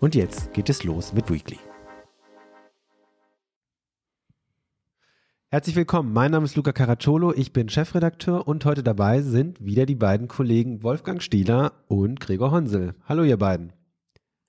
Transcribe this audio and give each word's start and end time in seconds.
Und 0.00 0.14
jetzt 0.14 0.54
geht 0.54 0.70
es 0.70 0.82
los 0.82 1.12
mit 1.12 1.30
Weekly. 1.30 1.58
Herzlich 5.50 5.76
willkommen, 5.76 6.14
mein 6.14 6.30
Name 6.30 6.46
ist 6.46 6.56
Luca 6.56 6.72
Caracciolo, 6.72 7.34
ich 7.34 7.52
bin 7.52 7.68
Chefredakteur 7.68 8.48
und 8.48 8.64
heute 8.64 8.82
dabei 8.82 9.20
sind 9.20 9.62
wieder 9.62 9.84
die 9.84 9.96
beiden 9.96 10.26
Kollegen 10.26 10.82
Wolfgang 10.82 11.22
Stieler 11.22 11.72
und 11.88 12.18
Gregor 12.18 12.50
Honsel. 12.50 12.94
Hallo 13.04 13.24
ihr 13.24 13.36
beiden. 13.36 13.74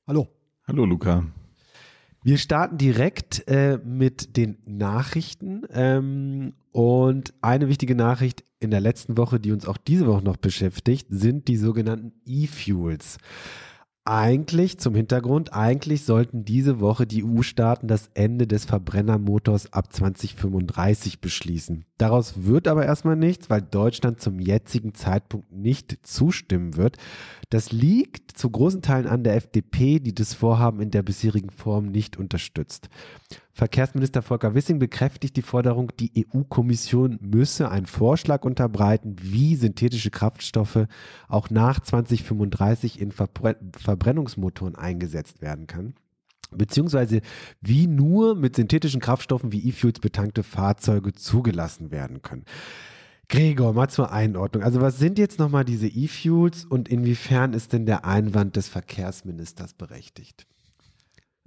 Hallo. 0.08 0.30
Hallo 0.66 0.86
Luca. 0.86 1.26
Wir 2.23 2.38
starten 2.38 2.78
direkt 2.78 3.45
äh, 3.48 3.78
mit 3.84 4.38
den 4.38 4.59
Nachrichten. 4.66 5.64
Ähm, 5.72 6.54
und 6.72 7.34
eine 7.42 7.68
wichtige 7.68 7.95
Nachricht 7.95 8.45
in 8.59 8.72
der 8.72 8.80
letzten 8.80 9.18
Woche, 9.18 9.40
die 9.40 9.52
uns 9.52 9.68
auch 9.68 9.78
diese 9.78 10.08
Woche 10.08 10.23
noch 10.23 10.38
beschäftigt, 10.38 11.08
sind 11.09 11.50
die 11.50 11.58
sogenannten 11.58 12.14
E-Fuels. 12.26 13.18
Eigentlich 14.04 14.80
zum 14.80 14.96
Hintergrund, 14.96 15.54
eigentlich 15.54 16.05
sollten 16.05 16.44
diese 16.44 16.80
Woche 16.80 17.05
die 17.05 17.23
EU-Staaten 17.23 17.88
das 17.88 18.09
Ende 18.16 18.48
des 18.48 18.66
Verbrennermotors 18.66 19.73
ab 19.73 19.94
2035 19.94 21.22
beschließen. 21.22 21.86
Daraus 22.00 22.44
wird 22.44 22.67
aber 22.67 22.84
erstmal 22.84 23.16
nichts, 23.16 23.52
weil 23.52 23.62
Deutschland 23.62 24.20
zum 24.20 24.40
jetzigen 24.40 24.95
Zeitpunkt 24.95 25.52
nicht 25.52 26.00
zustimmen 26.02 26.78
wird. 26.78 26.98
Das 27.52 27.72
liegt 27.72 28.36
zu 28.36 28.50
großen 28.50 28.81
Teilen 28.81 29.06
an 29.06 29.23
der 29.23 29.36
FDP, 29.36 30.00
die 30.00 30.16
das 30.16 30.34
Vorhaben 30.34 30.81
in 30.81 30.90
der 30.90 31.03
bisherigen 31.03 31.52
Form 31.52 31.86
nicht 31.86 32.18
unterstützt. 32.18 32.90
Verkehrsminister 33.62 34.23
Volker 34.23 34.56
Wissing 34.56 34.80
bekräftigt 34.80 35.38
die 35.38 35.44
Forderung, 35.44 35.92
die 36.00 36.26
EU-Kommission 36.34 37.20
müsse 37.22 37.70
einen 37.70 37.86
Vorschlag 37.86 38.44
unterbreiten, 38.44 39.18
wie 39.22 39.56
synthetische 39.56 40.09
Kraftstoffe 40.09 40.88
auch 41.28 41.52
nach 41.52 41.80
2035 41.80 43.00
in 43.00 43.12
Verbre 43.12 43.58
Verbrennungsmotoren 43.78 44.76
eingesetzt 44.76 45.44
werden 45.44 45.68
kann 45.68 45.94
beziehungsweise 46.50 47.22
wie 47.62 47.86
nur 47.86 48.34
mit 48.34 48.56
synthetischen 48.56 49.00
Kraftstoffen 49.00 49.52
wie 49.52 49.70
E-Fuels 49.70 50.00
betankte 50.00 50.42
Fahrzeuge 50.42 51.14
zugelassen 51.14 51.92
werden 51.92 52.23
können. 52.23 52.46
Gregor, 53.30 53.73
mal 53.73 53.90
zur 53.90 54.12
Einordnung. 54.12 54.64
Also 54.64 54.81
was 54.81 54.98
sind 54.98 55.20
jetzt 55.20 55.38
nochmal 55.38 55.66
diese 55.66 55.88
E-Fuels 55.88 56.66
und 56.66 56.90
inwiefern 56.90 57.53
ist 57.53 57.73
denn 57.73 57.86
der 57.86 58.06
Einwand 58.06 58.56
des 58.56 58.70
Verkehrsministers 58.70 59.75
berechtigt? 59.75 60.48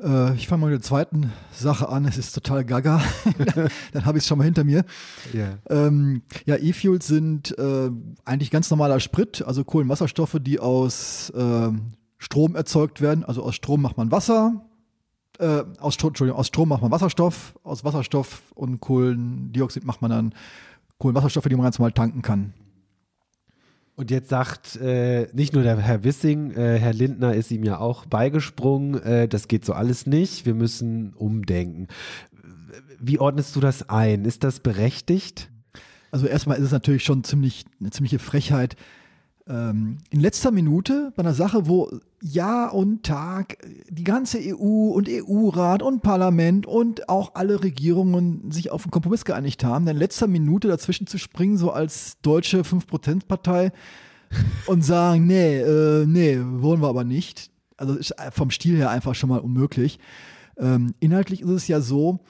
Äh, 0.03 0.35
ich 0.35 0.49
fange 0.49 0.63
mal 0.63 0.71
mit 0.71 0.81
der 0.81 0.87
zweiten 0.87 1.33
Sache 1.53 1.89
an. 1.89 2.05
Es 2.05 2.19
ist 2.19 2.33
total 2.33 2.65
gaga. 2.65 3.01
Dann 3.93 4.05
habe 4.05 4.19
ich 4.19 4.25
es 4.25 4.29
schon 4.29 4.39
mal 4.39 4.45
hinter 4.45 4.65
mir. 4.65 4.85
Yeah. 5.33 5.59
Ähm, 5.69 6.23
ja, 6.47 6.57
E-Fuels 6.57 7.07
sind 7.07 7.57
äh, 7.59 7.91
eigentlich 8.25 8.51
ganz 8.51 8.71
normaler 8.71 9.01
Sprit, 9.01 9.43
also 9.47 9.65
Kohlenwasserstoffe, 9.65 10.39
die 10.41 10.59
aus 10.59 11.31
äh, 11.31 11.71
Strom 12.19 12.57
erzeugt 12.57 13.01
werden. 13.01 13.25
Also 13.25 13.43
aus 13.43 13.55
Strom 13.55 13.83
macht 13.83 13.97
man 13.97 14.11
Wasser. 14.11 14.65
Äh, 15.39 15.65
aus, 15.81 15.97
Entschuldigung, 16.03 16.39
aus 16.39 16.47
Strom 16.49 16.69
macht 16.69 16.83
man 16.83 16.91
Wasserstoff. 16.91 17.55
Aus 17.63 17.85
Wasserstoff 17.85 18.53
und 18.55 18.81
Kohlendioxid 18.81 19.85
macht 19.85 20.03
man 20.03 20.11
dann 20.11 20.35
Kohlenwasserstoffe, 20.99 21.49
die 21.49 21.57
man 21.57 21.65
ganz 21.65 21.79
normal 21.79 21.93
tanken 21.93 22.23
kann. 22.23 22.55
Und 23.97 24.11
jetzt 24.11 24.29
sagt 24.29 24.77
äh, 24.77 25.29
nicht 25.33 25.53
nur 25.53 25.63
der 25.63 25.79
Herr 25.79 26.03
Wissing, 26.03 26.51
äh, 26.53 26.79
Herr 26.79 26.93
Lindner 26.93 27.35
ist 27.35 27.53
ihm 27.53 27.63
ja 27.63 27.79
auch 27.79 28.07
beigesprungen, 28.07 29.01
äh, 29.03 29.29
das 29.29 29.47
geht 29.47 29.65
so 29.65 29.73
alles 29.73 30.07
nicht, 30.07 30.47
wir 30.47 30.55
müssen 30.55 31.13
umdenken. 31.15 31.87
Wie 32.99 33.21
ordnest 33.21 33.55
du 33.55 33.61
das 33.61 33.89
ein? 33.89 34.25
Ist 34.25 34.43
das 34.43 34.59
berechtigt? 34.59 35.51
Also 36.11 36.27
erstmal 36.27 36.59
ist 36.59 36.65
es 36.65 36.73
natürlich 36.73 37.05
schon 37.05 37.23
ziemlich, 37.23 37.67
eine 37.79 37.91
ziemliche 37.91 38.19
Frechheit, 38.19 38.75
ähm, 39.49 39.99
in 40.11 40.21
letzter 40.21 40.51
Minute 40.51 41.13
bei 41.17 41.23
einer 41.23 41.35
Sache, 41.35 41.67
wo 41.67 41.91
Jahr 42.23 42.73
und 42.73 43.03
Tag 43.03 43.59
die 43.91 44.05
ganze 44.05 44.39
EU 44.39 44.93
und 44.93 45.09
EU-Rat 45.09 45.83
und 45.83 46.03
Parlament 46.03 46.67
und 46.67 47.09
auch 47.09 47.35
alle 47.35 47.63
Regierungen 47.63 48.51
sich 48.51 48.71
auf 48.71 48.85
einen 48.85 48.91
Kompromiss 48.91 49.25
geeinigt 49.25 49.63
haben, 49.63 49.87
in 49.87 49.97
letzter 49.97 50.27
Minute 50.27 50.69
dazwischen 50.69 51.07
zu 51.07 51.19
springen, 51.19 51.59
so 51.59 51.71
als 51.71 52.19
deutsche 52.23 52.63
5%-Partei 52.63 53.73
und 54.67 54.83
sagen, 54.83 55.27
nee, 55.27 55.59
äh, 55.59 56.07
nee, 56.07 56.39
wollen 56.41 56.81
wir 56.81 56.89
aber 56.89 57.05
nicht. 57.05 57.51
Also 57.77 57.95
ist 57.95 58.15
vom 58.31 58.51
Stil 58.51 58.77
her 58.77 58.91
einfach 58.91 59.15
schon 59.15 59.29
mal 59.29 59.41
unmöglich. 59.41 59.99
Ähm, 60.57 60.95
inhaltlich 61.01 61.43
ist 61.43 61.51
es 61.51 61.69
ja 61.69 61.81
so, 61.81 62.21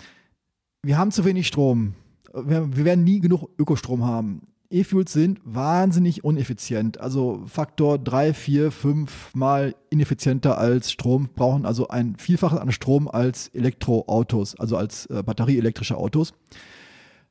wir 0.83 0.99
haben 0.99 1.13
zu 1.13 1.25
wenig 1.25 1.47
Strom. 1.47 1.95
Wir, 2.33 2.77
wir 2.77 2.85
werden 2.85 3.05
nie 3.05 3.21
genug 3.21 3.49
Ökostrom 3.59 4.05
haben. 4.05 4.43
E-Fuels 4.75 5.13
sind 5.13 5.41
wahnsinnig 5.45 6.25
uneffizient. 6.25 6.99
Also 6.99 7.45
Faktor 7.47 7.97
3, 7.97 8.35
4, 8.35 8.73
5 8.73 9.35
mal 9.35 9.77
ineffizienter 9.89 10.59
als 10.59 10.91
Strom, 10.91 11.29
brauchen 11.33 11.65
also 11.65 11.89
ein 11.89 12.17
Vielfaches 12.17 12.59
an 12.59 12.73
Strom 12.73 13.07
als 13.07 13.49
Elektroautos, 13.49 14.59
also 14.59 14.77
als 14.77 15.07
äh, 15.07 15.23
batterieelektrische 15.23 15.97
Autos. 15.97 16.35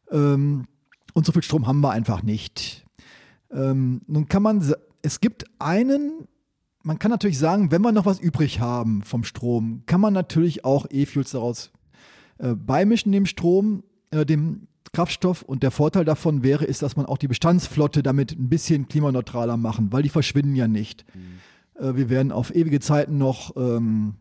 Ähm, 0.10 0.68
und 1.14 1.26
so 1.26 1.34
viel 1.34 1.44
Strom 1.44 1.68
haben 1.68 1.82
wir 1.82 1.92
einfach 1.92 2.24
nicht. 2.24 2.86
Ähm, 3.52 4.02
nun 4.08 4.30
kann 4.30 4.42
man, 4.42 4.74
es 5.02 5.20
gibt 5.20 5.44
einen, 5.60 6.30
man 6.82 6.98
kann 6.98 7.12
natürlich 7.12 7.40
sagen, 7.40 7.72
wenn 7.72 7.82
wir 7.82 7.92
noch 7.92 8.06
was 8.06 8.22
übrig 8.22 8.62
haben 8.62 9.02
vom 9.04 9.26
Strom, 9.26 9.84
kann 9.86 10.00
man 10.00 10.14
natürlich 10.14 10.64
auch 10.64 10.86
E-Fuels 10.90 11.32
daraus 11.32 11.72
äh, 12.38 12.56
beimischen, 12.56 13.12
dem 13.12 13.26
Strom, 13.26 13.84
äh, 14.12 14.26
dem 14.26 14.68
Kraftstoff 14.94 15.42
und 15.42 15.64
der 15.64 15.72
Vorteil 15.72 16.06
davon 16.06 16.44
wäre, 16.44 16.66
ist, 16.66 16.84
dass 16.84 16.96
man 16.96 17.08
auch 17.08 17.18
die 17.18 17.28
Bestandsflotte 17.28 18.04
damit 18.04 18.32
ein 18.32 18.48
bisschen 18.48 18.88
klimaneutraler 18.88 19.58
machen, 19.58 19.92
weil 19.92 20.04
die 20.04 20.10
verschwinden 20.10 20.56
ja 20.56 20.68
nicht. 20.68 21.04
Mhm. 21.14 21.84
Äh, 21.84 21.96
wir 21.96 22.10
werden 22.10 22.32
auf 22.32 22.56
ewige 22.56 22.80
Zeiten 22.80 23.18
noch 23.18 23.56
ähm, 23.58 24.16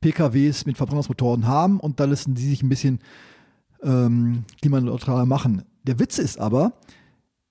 PKWs 0.00 0.66
mit 0.66 0.76
Verbrennungsmotoren 0.76 1.46
haben 1.46 1.80
und 1.80 1.98
da 1.98 2.04
lassen 2.04 2.34
die 2.34 2.48
sich 2.48 2.62
ein 2.62 2.68
bisschen 2.68 3.00
ähm, 3.82 4.44
klimaneutraler 4.60 5.26
machen. 5.26 5.64
Der 5.82 5.98
Witz 5.98 6.18
ist 6.18 6.38
aber, 6.38 6.74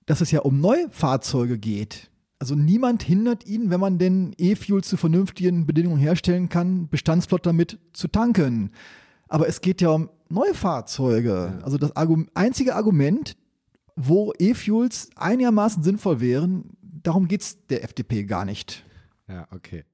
dass 0.06 0.20
es 0.20 0.30
ja 0.30 0.40
um 0.40 0.60
neue 0.60 0.88
Fahrzeuge 0.90 1.58
geht. 1.58 2.10
Also 2.38 2.54
niemand 2.54 3.02
hindert 3.02 3.46
ihn, 3.46 3.70
wenn 3.70 3.80
man 3.80 3.98
denn 3.98 4.34
E-Fuel 4.38 4.82
zu 4.82 4.96
vernünftigen 4.96 5.66
Bedingungen 5.66 5.98
herstellen 5.98 6.48
kann, 6.48 6.88
Bestandsflotte 6.88 7.50
damit 7.50 7.78
zu 7.92 8.08
tanken. 8.08 8.70
Aber 9.28 9.48
es 9.48 9.60
geht 9.60 9.80
ja 9.80 9.90
um 9.90 10.10
neue 10.34 10.54
Fahrzeuge. 10.54 11.58
Also 11.62 11.78
das 11.78 11.96
Argu 11.96 12.24
einzige 12.34 12.74
Argument, 12.74 13.36
wo 13.96 14.32
E-Fuels 14.38 15.10
einigermaßen 15.16 15.82
sinnvoll 15.82 16.20
wären, 16.20 16.70
darum 16.82 17.28
geht 17.28 17.42
es 17.42 17.66
der 17.66 17.84
FDP 17.84 18.24
gar 18.24 18.44
nicht. 18.44 18.84
Ja, 19.26 19.46
okay. 19.52 19.84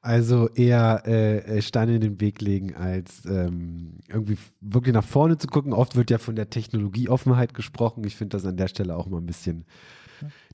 Also 0.00 0.48
eher 0.48 1.06
äh, 1.06 1.60
Steine 1.60 1.96
in 1.96 2.00
den 2.00 2.20
Weg 2.20 2.40
legen, 2.40 2.74
als 2.74 3.26
ähm, 3.26 3.98
irgendwie 4.08 4.38
wirklich 4.62 4.94
nach 4.94 5.04
vorne 5.04 5.36
zu 5.36 5.46
gucken. 5.46 5.74
Oft 5.74 5.94
wird 5.94 6.10
ja 6.10 6.16
von 6.16 6.36
der 6.36 6.48
Technologieoffenheit 6.48 7.52
gesprochen. 7.52 8.04
Ich 8.04 8.16
finde 8.16 8.38
das 8.38 8.46
an 8.46 8.56
der 8.56 8.68
Stelle 8.68 8.96
auch 8.96 9.06
mal 9.06 9.18
ein 9.18 9.26
bisschen, 9.26 9.66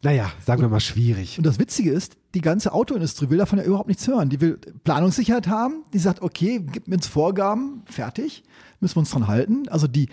naja, 0.02 0.32
sagen 0.44 0.62
und, 0.62 0.68
wir 0.68 0.72
mal 0.72 0.80
schwierig. 0.80 1.38
Und 1.38 1.46
das 1.46 1.60
Witzige 1.60 1.92
ist, 1.92 2.16
die 2.34 2.40
ganze 2.40 2.72
Autoindustrie 2.72 3.30
will 3.30 3.38
davon 3.38 3.60
ja 3.60 3.64
überhaupt 3.64 3.88
nichts 3.88 4.08
hören. 4.08 4.30
Die 4.30 4.40
will 4.40 4.58
Planungssicherheit 4.82 5.46
haben. 5.46 5.84
Die 5.92 6.00
sagt, 6.00 6.20
okay, 6.20 6.60
gib 6.60 6.88
mir 6.88 6.96
uns 6.96 7.06
Vorgaben, 7.06 7.82
fertig 7.86 8.42
müssen 8.84 8.96
wir 8.96 9.00
uns 9.00 9.10
dran 9.10 9.26
halten. 9.26 9.68
Also 9.68 9.88
die 9.88 10.08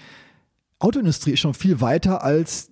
Autoindustrie 0.79 1.31
ist 1.31 1.41
schon 1.41 1.53
viel 1.53 1.81
weiter 1.81 2.23
als 2.23 2.71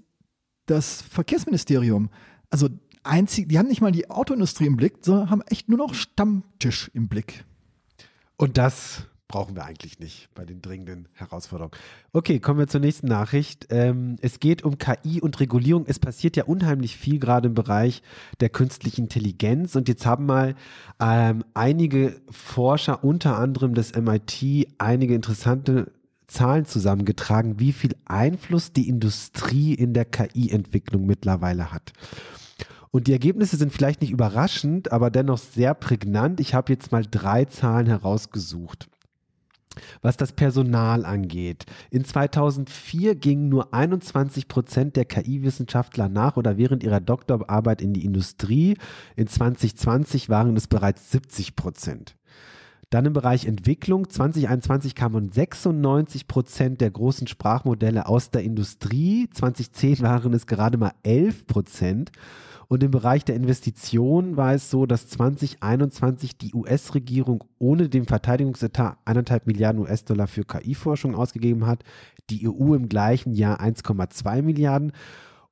das 0.65 1.01
Verkehrsministerium. 1.03 2.09
Also 2.49 2.69
einzig, 3.03 3.49
die 3.49 3.59
haben 3.59 3.67
nicht 3.67 3.81
mal 3.81 3.91
die 3.91 4.09
Autoindustrie 4.09 4.65
im 4.65 4.77
Blick, 4.77 4.97
sondern 5.01 5.29
haben 5.29 5.41
echt 5.43 5.69
nur 5.69 5.77
noch 5.77 5.93
Stammtisch 5.93 6.89
im 6.93 7.07
Blick. 7.07 7.45
Und 8.37 8.57
das 8.57 9.03
brauchen 9.29 9.55
wir 9.55 9.63
eigentlich 9.63 9.99
nicht 9.99 10.27
bei 10.33 10.43
den 10.43 10.61
dringenden 10.61 11.07
Herausforderungen. 11.13 11.71
Okay, 12.11 12.39
kommen 12.39 12.59
wir 12.59 12.67
zur 12.67 12.81
nächsten 12.81 13.07
Nachricht. 13.07 13.67
Ähm, 13.69 14.17
es 14.21 14.39
geht 14.39 14.63
um 14.63 14.79
KI 14.79 15.21
und 15.21 15.39
Regulierung. 15.39 15.85
Es 15.87 15.99
passiert 15.99 16.35
ja 16.35 16.45
unheimlich 16.45 16.97
viel 16.97 17.19
gerade 17.19 17.47
im 17.47 17.53
Bereich 17.53 18.01
der 18.39 18.49
künstlichen 18.49 19.03
Intelligenz. 19.03 19.75
Und 19.75 19.87
jetzt 19.87 20.05
haben 20.05 20.25
mal 20.25 20.55
ähm, 20.99 21.45
einige 21.53 22.19
Forscher, 22.31 23.03
unter 23.03 23.37
anderem 23.37 23.75
des 23.75 23.95
MIT, 23.95 24.67
einige 24.79 25.13
interessante 25.13 25.91
Zahlen 26.27 26.65
zusammengetragen, 26.65 27.59
wie 27.59 27.71
viel 27.71 27.95
Einfluss 28.05 28.73
die 28.73 28.89
Industrie 28.89 29.75
in 29.75 29.93
der 29.93 30.05
KI-Entwicklung 30.05 31.05
mittlerweile 31.05 31.71
hat. 31.71 31.93
Und 32.89 33.05
die 33.05 33.13
Ergebnisse 33.13 33.57
sind 33.57 33.71
vielleicht 33.71 34.01
nicht 34.01 34.11
überraschend, 34.11 34.91
aber 34.91 35.11
dennoch 35.11 35.37
sehr 35.37 35.75
prägnant. 35.75 36.39
Ich 36.39 36.55
habe 36.55 36.73
jetzt 36.73 36.91
mal 36.91 37.05
drei 37.09 37.45
Zahlen 37.45 37.85
herausgesucht. 37.85 38.89
Was 40.01 40.17
das 40.17 40.31
Personal 40.31 41.05
angeht, 41.05 41.65
in 41.91 42.03
2004 42.03 43.15
gingen 43.15 43.49
nur 43.49 43.73
21 43.73 44.47
Prozent 44.47 44.95
der 44.95 45.05
KI-Wissenschaftler 45.05 46.09
nach 46.09 46.37
oder 46.37 46.57
während 46.57 46.83
ihrer 46.83 46.99
Doktorarbeit 46.99 47.81
in 47.81 47.93
die 47.93 48.05
Industrie. 48.05 48.77
In 49.15 49.27
2020 49.27 50.29
waren 50.29 50.55
es 50.55 50.67
bereits 50.67 51.11
70 51.11 51.55
Prozent. 51.55 52.15
Dann 52.89 53.05
im 53.05 53.13
Bereich 53.13 53.45
Entwicklung 53.45 54.09
2021 54.09 54.95
kamen 54.95 55.31
96 55.31 56.27
Prozent 56.27 56.81
der 56.81 56.89
großen 56.89 57.27
Sprachmodelle 57.27 58.07
aus 58.07 58.31
der 58.31 58.43
Industrie. 58.43 59.29
2010 59.31 59.99
waren 59.99 60.33
es 60.33 60.47
gerade 60.47 60.79
mal 60.79 60.93
11 61.03 61.45
Prozent. 61.45 62.11
Und 62.69 62.83
im 62.83 62.91
Bereich 62.91 63.25
der 63.25 63.35
Investitionen 63.35 64.37
war 64.37 64.53
es 64.53 64.69
so, 64.69 64.85
dass 64.85 65.07
2021 65.07 66.37
die 66.37 66.53
US-Regierung 66.53 67.43
ohne 67.57 67.89
den 67.89 68.05
Verteidigungsetat 68.05 68.99
eineinhalb 69.05 69.47
Milliarden 69.47 69.81
US-Dollar 69.81 70.27
für 70.27 70.45
KI-Forschung 70.45 71.15
ausgegeben 71.15 71.65
hat, 71.65 71.83
die 72.29 72.47
EU 72.47 72.75
im 72.75 72.87
gleichen 72.87 73.33
Jahr 73.33 73.59
1,2 73.59 74.43
Milliarden. 74.43 74.91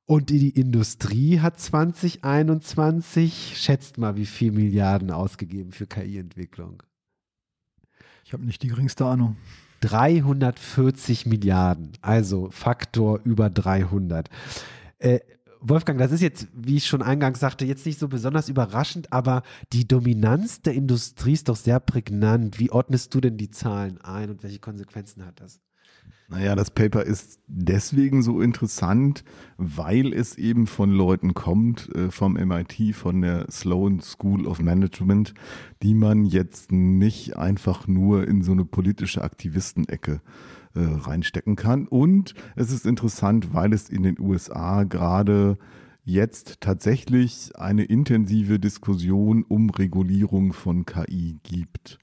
Und 0.06 0.30
die 0.30 0.50
Industrie 0.50 1.40
hat 1.40 1.58
2021, 1.58 3.54
schätzt 3.56 3.98
mal, 3.98 4.14
wie 4.14 4.24
viel 4.24 4.52
Milliarden 4.52 5.10
ausgegeben 5.10 5.72
für 5.72 5.88
KI-Entwicklung. 5.88 6.84
Ich 8.24 8.32
habe 8.32 8.44
nicht 8.44 8.62
die 8.62 8.68
geringste 8.68 9.04
Ahnung. 9.06 9.36
340 9.80 11.26
Milliarden, 11.26 11.92
also 12.00 12.48
Faktor 12.52 13.18
über 13.24 13.50
300. 13.50 14.30
Äh, 15.00 15.18
Wolfgang, 15.60 15.98
das 15.98 16.12
ist 16.12 16.20
jetzt, 16.20 16.48
wie 16.54 16.76
ich 16.76 16.86
schon 16.86 17.02
eingangs 17.02 17.40
sagte, 17.40 17.64
jetzt 17.64 17.86
nicht 17.86 17.98
so 17.98 18.08
besonders 18.08 18.48
überraschend, 18.48 19.12
aber 19.12 19.42
die 19.72 19.86
Dominanz 19.86 20.62
der 20.62 20.74
Industrie 20.74 21.32
ist 21.32 21.48
doch 21.48 21.56
sehr 21.56 21.80
prägnant. 21.80 22.58
Wie 22.58 22.70
ordnest 22.70 23.14
du 23.14 23.20
denn 23.20 23.36
die 23.36 23.50
Zahlen 23.50 24.00
ein 24.00 24.30
und 24.30 24.42
welche 24.42 24.58
Konsequenzen 24.60 25.24
hat 25.24 25.40
das? 25.40 25.60
Naja, 26.30 26.54
das 26.54 26.70
Paper 26.70 27.04
ist 27.04 27.40
deswegen 27.46 28.22
so 28.22 28.42
interessant, 28.42 29.24
weil 29.56 30.12
es 30.12 30.36
eben 30.36 30.66
von 30.66 30.90
Leuten 30.92 31.32
kommt, 31.32 31.88
äh, 31.94 32.10
vom 32.10 32.34
MIT, 32.34 32.94
von 32.94 33.22
der 33.22 33.50
Sloan 33.50 34.00
School 34.00 34.46
of 34.46 34.60
Management, 34.60 35.32
die 35.82 35.94
man 35.94 36.26
jetzt 36.26 36.70
nicht 36.70 37.38
einfach 37.38 37.88
nur 37.88 38.28
in 38.28 38.42
so 38.42 38.52
eine 38.52 38.66
politische 38.66 39.22
Aktivistenecke 39.22 40.16
äh, 40.16 40.57
reinstecken 40.74 41.56
kann. 41.56 41.86
Und 41.86 42.34
es 42.56 42.72
ist 42.72 42.86
interessant, 42.86 43.54
weil 43.54 43.72
es 43.72 43.88
in 43.88 44.02
den 44.02 44.18
USA 44.20 44.84
gerade 44.84 45.58
jetzt 46.04 46.60
tatsächlich 46.60 47.52
eine 47.56 47.84
intensive 47.84 48.58
Diskussion 48.58 49.44
um 49.46 49.70
Regulierung 49.70 50.52
von 50.52 50.86
KI 50.86 51.38
gibt. 51.42 51.98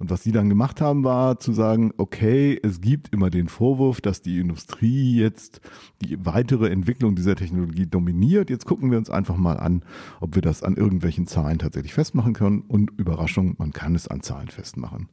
Und 0.00 0.08
was 0.08 0.22
sie 0.22 0.32
dann 0.32 0.48
gemacht 0.48 0.80
haben, 0.80 1.04
war 1.04 1.40
zu 1.40 1.52
sagen, 1.52 1.92
okay, 1.98 2.58
es 2.62 2.80
gibt 2.80 3.12
immer 3.12 3.28
den 3.28 3.48
Vorwurf, 3.48 4.00
dass 4.00 4.22
die 4.22 4.38
Industrie 4.38 5.14
jetzt 5.16 5.60
die 6.00 6.24
weitere 6.24 6.70
Entwicklung 6.70 7.14
dieser 7.14 7.36
Technologie 7.36 7.86
dominiert. 7.86 8.48
Jetzt 8.48 8.64
gucken 8.64 8.90
wir 8.90 8.96
uns 8.96 9.10
einfach 9.10 9.36
mal 9.36 9.58
an, 9.58 9.82
ob 10.20 10.34
wir 10.36 10.40
das 10.40 10.62
an 10.62 10.76
irgendwelchen 10.76 11.26
Zahlen 11.26 11.58
tatsächlich 11.58 11.92
festmachen 11.92 12.32
können. 12.32 12.62
Und 12.62 12.92
Überraschung, 12.96 13.56
man 13.58 13.72
kann 13.72 13.94
es 13.94 14.08
an 14.08 14.22
Zahlen 14.22 14.48
festmachen. 14.48 15.10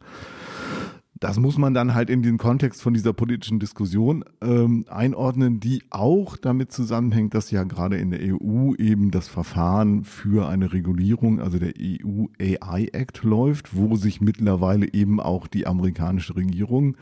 Das 1.20 1.40
muss 1.40 1.58
man 1.58 1.74
dann 1.74 1.94
halt 1.94 2.10
in 2.10 2.22
den 2.22 2.38
Kontext 2.38 2.82
von 2.82 2.94
dieser 2.94 3.14
politischen 3.14 3.60
Diskussion 3.60 4.24
ähm, 4.42 4.86
einordnen, 4.90 5.60
die 5.60 5.84
auch 5.90 6.38
damit 6.38 6.72
zusammenhängt, 6.72 7.34
dass 7.34 7.50
ja 7.50 7.64
gerade 7.64 7.98
in 7.98 8.12
der 8.12 8.20
EU 8.22 8.74
eben 8.76 9.10
das 9.10 9.28
Verfahren 9.28 10.04
für 10.04 10.48
eine 10.48 10.74
Regulierung, 10.74 11.40
also 11.40 11.58
der 11.60 11.74
EU 11.80 12.26
AI 12.40 12.90
Act 12.92 13.24
läuft, 13.24 13.76
wo 13.76 13.96
sich 13.96 14.22
mittlerweile 14.22 14.94
eben 14.94 15.20
auch 15.20 15.48
die 15.48 15.66
amerikanische 15.66 16.36
Regierung 16.36 16.98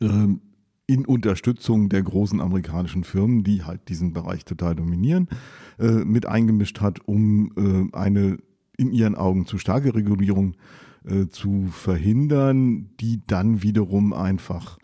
ähm, 0.00 0.40
in 0.86 1.04
Unterstützung 1.04 1.88
der 1.88 2.02
großen 2.02 2.40
amerikanischen 2.40 3.04
Firmen, 3.04 3.44
die 3.44 3.64
halt 3.64 3.88
diesen 3.88 4.12
Bereich 4.12 4.44
total 4.44 4.74
dominieren, 4.74 5.28
äh, 5.78 6.04
mit 6.04 6.26
eingemischt 6.26 6.80
hat, 6.80 7.00
um 7.06 7.52
äh, 7.56 7.96
eine 7.96 8.38
in 8.76 8.92
ihren 8.92 9.14
Augen 9.14 9.46
zu 9.46 9.58
starke 9.58 9.94
Regulierung 9.94 10.54
äh, 10.54 10.56
äh, 11.04 11.28
zu 11.28 11.66
verhindern, 11.66 12.90
die 13.00 13.20
dann 13.26 13.62
wiederum 13.62 14.12
einfach, 14.12 14.78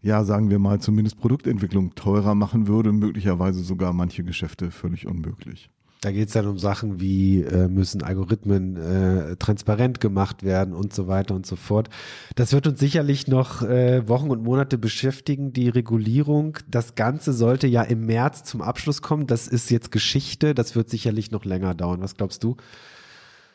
ja, 0.00 0.24
sagen 0.24 0.50
wir 0.50 0.58
mal, 0.58 0.80
zumindest 0.80 1.18
Produktentwicklung 1.18 1.94
teurer 1.94 2.34
machen 2.34 2.66
würde, 2.66 2.92
möglicherweise 2.92 3.62
sogar 3.62 3.92
manche 3.92 4.24
Geschäfte 4.24 4.70
völlig 4.70 5.06
unmöglich. 5.06 5.70
Da 6.02 6.10
geht 6.10 6.26
es 6.26 6.34
dann 6.34 6.48
um 6.48 6.58
Sachen 6.58 7.00
wie, 7.00 7.42
äh, 7.42 7.68
müssen 7.68 8.02
Algorithmen 8.02 8.76
äh, 8.76 9.36
transparent 9.36 10.00
gemacht 10.00 10.42
werden 10.42 10.74
und 10.74 10.92
so 10.92 11.06
weiter 11.06 11.32
und 11.32 11.46
so 11.46 11.54
fort. 11.54 11.90
Das 12.34 12.52
wird 12.52 12.66
uns 12.66 12.80
sicherlich 12.80 13.28
noch 13.28 13.62
äh, 13.62 14.08
Wochen 14.08 14.30
und 14.30 14.42
Monate 14.42 14.78
beschäftigen, 14.78 15.52
die 15.52 15.68
Regulierung. 15.68 16.58
Das 16.68 16.96
Ganze 16.96 17.32
sollte 17.32 17.68
ja 17.68 17.82
im 17.82 18.04
März 18.04 18.42
zum 18.42 18.62
Abschluss 18.62 19.00
kommen. 19.00 19.28
Das 19.28 19.46
ist 19.46 19.70
jetzt 19.70 19.92
Geschichte. 19.92 20.56
Das 20.56 20.74
wird 20.74 20.90
sicherlich 20.90 21.30
noch 21.30 21.44
länger 21.44 21.72
dauern. 21.76 22.00
Was 22.00 22.16
glaubst 22.16 22.42
du? 22.42 22.56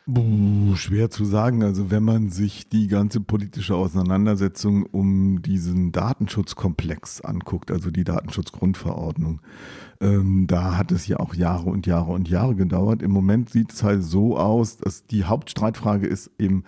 Buh, 0.10 0.76
schwer 0.78 1.10
zu 1.10 1.26
sagen. 1.26 1.64
Also 1.64 1.92
wenn 1.92 2.04
man 2.04 2.30
sich 2.30 2.70
die 2.70 2.88
ganze 2.88 3.20
politische 3.20 3.76
Auseinandersetzung 3.76 4.86
um 4.86 5.42
diesen 5.42 5.92
Datenschutzkomplex 5.92 7.20
anguckt, 7.20 7.72
also 7.72 7.92
die 7.92 8.06
Datenschutzgrundverordnung, 8.06 9.42
ähm, 10.00 10.48
da 10.48 10.78
hat 10.78 10.94
es 10.94 11.08
ja 11.08 11.18
auch 11.20 11.34
Jahre 11.34 11.70
und 11.70 11.88
Jahre 11.88 12.14
und 12.14 12.30
Jahre 12.30 12.56
gedauert. 12.56 13.02
Im 13.02 13.12
Moment 13.12 13.50
sieht 13.50 13.74
es 13.74 13.84
halt 13.84 14.02
so 14.02 14.38
aus, 14.38 14.78
dass 14.78 15.06
die 15.06 15.26
Hauptstreitfrage 15.26 16.08
ist 16.08 16.32
eben, 16.40 16.64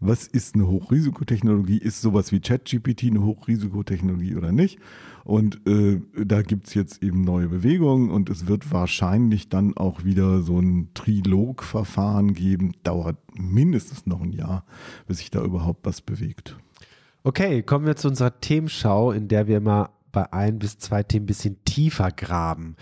was 0.00 0.26
ist 0.26 0.56
eine 0.56 0.66
Hochrisikotechnologie? 0.66 1.78
Ist 1.78 2.00
sowas 2.00 2.32
wie 2.32 2.40
ChatGPT 2.40 3.04
eine 3.04 3.22
Hochrisikotechnologie 3.22 4.34
oder 4.34 4.50
nicht? 4.50 4.80
Und 5.24 5.66
äh, 5.66 6.00
da 6.16 6.42
gibt's 6.42 6.74
jetzt 6.74 7.02
eben 7.02 7.22
neue 7.22 7.48
Bewegungen 7.48 8.10
und 8.10 8.30
es 8.30 8.46
wird 8.46 8.72
wahrscheinlich 8.72 9.48
dann 9.48 9.76
auch 9.76 10.04
wieder 10.04 10.42
so 10.42 10.58
ein 10.58 10.90
Trilogverfahren 10.94 12.34
geben. 12.34 12.72
Dauert 12.82 13.18
mindestens 13.34 14.06
noch 14.06 14.20
ein 14.20 14.32
Jahr, 14.32 14.64
bis 15.06 15.18
sich 15.18 15.30
da 15.30 15.42
überhaupt 15.42 15.86
was 15.86 16.00
bewegt. 16.00 16.56
Okay, 17.22 17.62
kommen 17.62 17.86
wir 17.86 17.96
zu 17.96 18.08
unserer 18.08 18.40
Themenschau, 18.40 19.12
in 19.12 19.28
der 19.28 19.46
wir 19.46 19.58
immer 19.58 19.90
bei 20.10 20.32
ein 20.32 20.58
bis 20.58 20.78
zwei 20.78 21.02
Themen 21.02 21.24
ein 21.24 21.26
bisschen 21.26 21.62
tiefer 21.64 22.10
graben. 22.10 22.76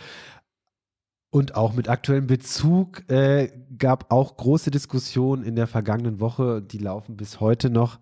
Und 1.31 1.57
auch 1.57 1.75
mit 1.75 1.89
aktuellem 1.89 2.27
Bezug 2.27 3.09
äh, 3.11 3.51
gab 3.77 4.11
auch 4.11 4.37
große 4.37 4.71
Diskussionen 4.71 5.43
in 5.43 5.57
der 5.57 5.67
vergangenen 5.67 6.21
Woche, 6.21 6.63
die 6.63 6.79
laufen 6.79 7.17
bis 7.17 7.41
heute 7.41 7.69
noch, 7.69 7.99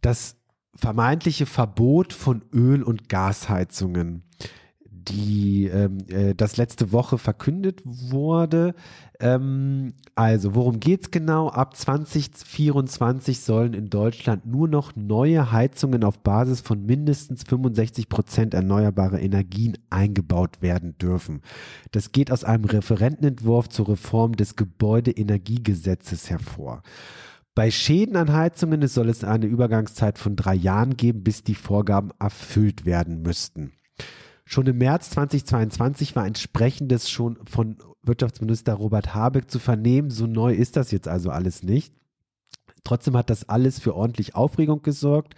das 0.00 0.36
vermeintliche 0.74 1.46
Verbot 1.46 2.12
von 2.12 2.42
Öl- 2.52 2.82
und 2.82 3.08
Gasheizungen 3.08 4.24
die 5.08 5.66
ähm, 5.66 5.98
äh, 6.08 6.34
das 6.34 6.56
letzte 6.56 6.92
Woche 6.92 7.18
verkündet 7.18 7.80
wurde. 7.84 8.74
Ähm, 9.20 9.94
also, 10.14 10.54
worum 10.54 10.80
geht 10.80 11.02
es 11.02 11.10
genau? 11.10 11.48
Ab 11.48 11.76
2024 11.76 13.40
sollen 13.40 13.74
in 13.74 13.90
Deutschland 13.90 14.46
nur 14.46 14.68
noch 14.68 14.94
neue 14.96 15.52
Heizungen 15.52 16.04
auf 16.04 16.20
Basis 16.20 16.60
von 16.60 16.84
mindestens 16.84 17.44
65 17.44 18.08
Prozent 18.08 18.54
erneuerbare 18.54 19.20
Energien 19.20 19.78
eingebaut 19.90 20.60
werden 20.62 20.96
dürfen. 20.98 21.42
Das 21.90 22.12
geht 22.12 22.30
aus 22.30 22.44
einem 22.44 22.64
Referentenentwurf 22.64 23.68
zur 23.68 23.88
Reform 23.88 24.36
des 24.36 24.56
Gebäudeenergiegesetzes 24.56 26.30
hervor. 26.30 26.82
Bei 27.54 27.70
Schäden 27.70 28.16
an 28.16 28.32
Heizungen 28.32 28.86
soll 28.88 29.10
es 29.10 29.24
eine 29.24 29.44
Übergangszeit 29.44 30.18
von 30.18 30.36
drei 30.36 30.54
Jahren 30.54 30.96
geben, 30.96 31.22
bis 31.22 31.42
die 31.42 31.54
Vorgaben 31.54 32.10
erfüllt 32.18 32.86
werden 32.86 33.20
müssten. 33.20 33.72
Schon 34.46 34.66
im 34.66 34.78
März 34.78 35.10
2022 35.10 36.16
war 36.16 36.26
entsprechendes 36.26 37.10
schon 37.10 37.38
von 37.46 37.76
Wirtschaftsminister 38.02 38.72
Robert 38.74 39.14
Habeck 39.14 39.50
zu 39.50 39.58
vernehmen. 39.58 40.10
So 40.10 40.26
neu 40.26 40.54
ist 40.54 40.76
das 40.76 40.90
jetzt 40.92 41.08
also 41.08 41.30
alles 41.30 41.62
nicht. 41.62 41.94
Trotzdem 42.84 43.16
hat 43.16 43.30
das 43.30 43.48
alles 43.48 43.78
für 43.78 43.94
ordentlich 43.94 44.34
Aufregung 44.34 44.82
gesorgt. 44.82 45.34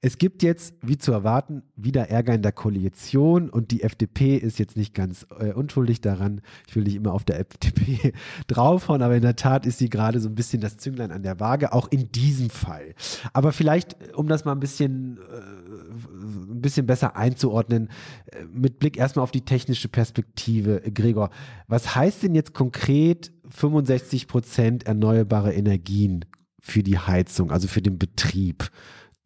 Es 0.00 0.18
gibt 0.18 0.42
jetzt, 0.42 0.74
wie 0.80 0.96
zu 0.96 1.12
erwarten, 1.12 1.62
wieder 1.74 2.08
Ärger 2.08 2.34
in 2.34 2.42
der 2.42 2.52
Koalition 2.52 3.50
und 3.50 3.72
die 3.72 3.82
FDP 3.82 4.36
ist 4.36 4.58
jetzt 4.58 4.76
nicht 4.76 4.94
ganz 4.94 5.26
äh, 5.38 5.52
unschuldig 5.52 6.00
daran. 6.00 6.40
Ich 6.68 6.76
will 6.76 6.84
nicht 6.84 6.94
immer 6.94 7.12
auf 7.12 7.24
der 7.24 7.40
FDP 7.40 8.12
draufhauen, 8.46 9.02
aber 9.02 9.16
in 9.16 9.22
der 9.22 9.34
Tat 9.36 9.66
ist 9.66 9.78
sie 9.78 9.90
gerade 9.90 10.20
so 10.20 10.28
ein 10.28 10.36
bisschen 10.36 10.60
das 10.60 10.76
Zünglein 10.76 11.10
an 11.10 11.22
der 11.22 11.40
Waage, 11.40 11.72
auch 11.72 11.88
in 11.88 12.12
diesem 12.12 12.48
Fall. 12.48 12.94
Aber 13.32 13.52
vielleicht, 13.52 14.14
um 14.14 14.28
das 14.28 14.44
mal 14.44 14.52
ein 14.52 14.60
bisschen, 14.60 15.18
äh, 15.18 16.52
ein 16.52 16.60
bisschen 16.60 16.86
besser 16.86 17.16
einzuordnen, 17.16 17.90
äh, 18.26 18.44
mit 18.52 18.78
Blick 18.78 18.96
erstmal 18.96 19.24
auf 19.24 19.32
die 19.32 19.44
technische 19.44 19.88
Perspektive, 19.88 20.80
Gregor, 20.92 21.30
was 21.66 21.96
heißt 21.96 22.22
denn 22.22 22.36
jetzt 22.36 22.54
konkret 22.54 23.32
65 23.50 24.28
Prozent 24.28 24.86
erneuerbare 24.86 25.52
Energien 25.54 26.24
für 26.70 26.82
die 26.82 26.98
Heizung, 26.98 27.50
also 27.50 27.68
für 27.68 27.82
den 27.82 27.98
Betrieb. 27.98 28.70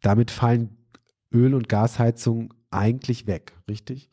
Damit 0.01 0.31
fallen 0.31 0.69
Öl- 1.31 1.53
und 1.53 1.69
Gasheizungen 1.69 2.49
eigentlich 2.71 3.27
weg, 3.27 3.53
richtig? 3.69 4.09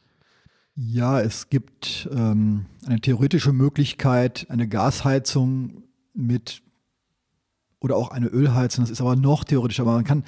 Ja, 0.75 1.21
es 1.21 1.51
gibt 1.51 2.09
ähm, 2.13 2.67
eine 2.87 3.01
theoretische 3.01 3.53
Möglichkeit, 3.53 4.47
eine 4.49 4.69
Gasheizung 4.69 5.85
mit 6.15 6.63
oder 7.81 7.97
auch 7.97 8.11
eine 8.11 8.27
Ölheizung, 8.27 8.85
das 8.85 8.91
ist 8.91 9.01
aber 9.01 9.17
noch 9.17 9.45
theoretisch, 9.45 9.81
aber 9.81 9.93
man 9.93 10.05
kann 10.05 10.25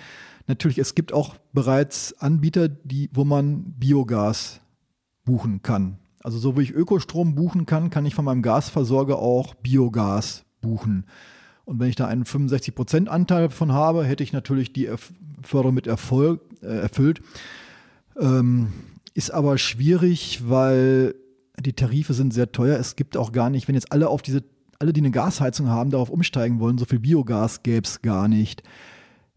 natürlich, 0.47 0.78
es 0.78 0.94
gibt 0.94 1.12
auch 1.12 1.37
bereits 1.52 2.18
Anbieter, 2.18 2.68
die, 2.68 3.11
wo 3.12 3.25
man 3.25 3.75
Biogas 3.78 4.61
buchen 5.25 5.62
kann. 5.62 5.99
Also 6.21 6.38
so 6.38 6.56
wie 6.56 6.62
ich 6.62 6.71
Ökostrom 6.73 7.35
buchen 7.35 7.66
kann, 7.66 7.90
kann 7.90 8.06
ich 8.06 8.14
von 8.14 8.25
meinem 8.25 8.42
Gasversorger 8.42 9.18
auch 9.18 9.54
Biogas 9.54 10.44
buchen. 10.61 11.06
Und 11.64 11.78
wenn 11.78 11.88
ich 11.88 11.97
da 11.97 12.07
einen 12.07 12.25
65% 12.25 13.07
Anteil 13.07 13.50
von 13.50 13.73
habe, 13.73 14.04
hätte 14.04 14.23
ich 14.23 14.33
natürlich 14.33 14.73
die 14.73 14.88
Förderung 15.42 15.75
mit 15.75 15.87
Erfolg 15.87 16.40
äh, 16.62 16.66
erfüllt. 16.66 17.21
Ähm, 18.19 18.73
ist 19.14 19.31
aber 19.31 19.59
schwierig, 19.59 20.42
weil 20.49 21.14
die 21.61 21.75
Tarife 21.75 22.14
sind 22.14 22.33
sehr 22.33 22.52
teuer. 22.52 22.78
Es 22.78 22.97
gibt 22.97 23.16
auch 23.16 23.33
gar 23.33 23.50
nicht, 23.50 23.69
wenn 23.69 23.75
jetzt 23.75 23.92
alle 23.92 24.09
auf 24.09 24.23
diese, 24.23 24.42
alle, 24.78 24.92
die 24.92 25.00
eine 25.00 25.11
Gasheizung 25.11 25.69
haben, 25.69 25.90
darauf 25.90 26.11
umsteigen 26.11 26.61
wollen, 26.61 26.78
so 26.78 26.85
viel 26.85 26.99
Biogas 26.99 27.62
gäbe 27.62 27.87
es 27.87 28.02
gar 28.02 28.28
nicht. 28.28 28.62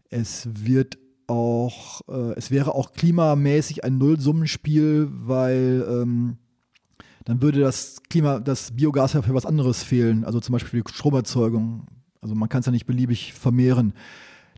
Es 0.08 0.48
wird 0.52 0.98
auch, 1.26 2.02
äh, 2.08 2.32
es 2.36 2.50
wäre 2.50 2.74
auch 2.74 2.92
klimamäßig 2.92 3.84
ein 3.84 3.98
Nullsummenspiel, 3.98 5.08
weil 5.10 5.86
ähm, 5.88 6.38
dann 7.24 7.42
würde 7.42 7.60
das 7.60 8.02
Klima, 8.08 8.38
das 8.38 8.72
Biogas 8.72 9.12
ja 9.12 9.22
für 9.22 9.34
was 9.34 9.46
anderes 9.46 9.82
fehlen, 9.82 10.24
also 10.24 10.40
zum 10.40 10.52
Beispiel 10.52 10.80
für 10.80 10.88
die 10.88 10.94
Stromerzeugung. 10.94 11.86
Also 12.26 12.34
man 12.34 12.48
kann 12.48 12.58
es 12.58 12.66
ja 12.66 12.72
nicht 12.72 12.86
beliebig 12.86 13.34
vermehren. 13.34 13.94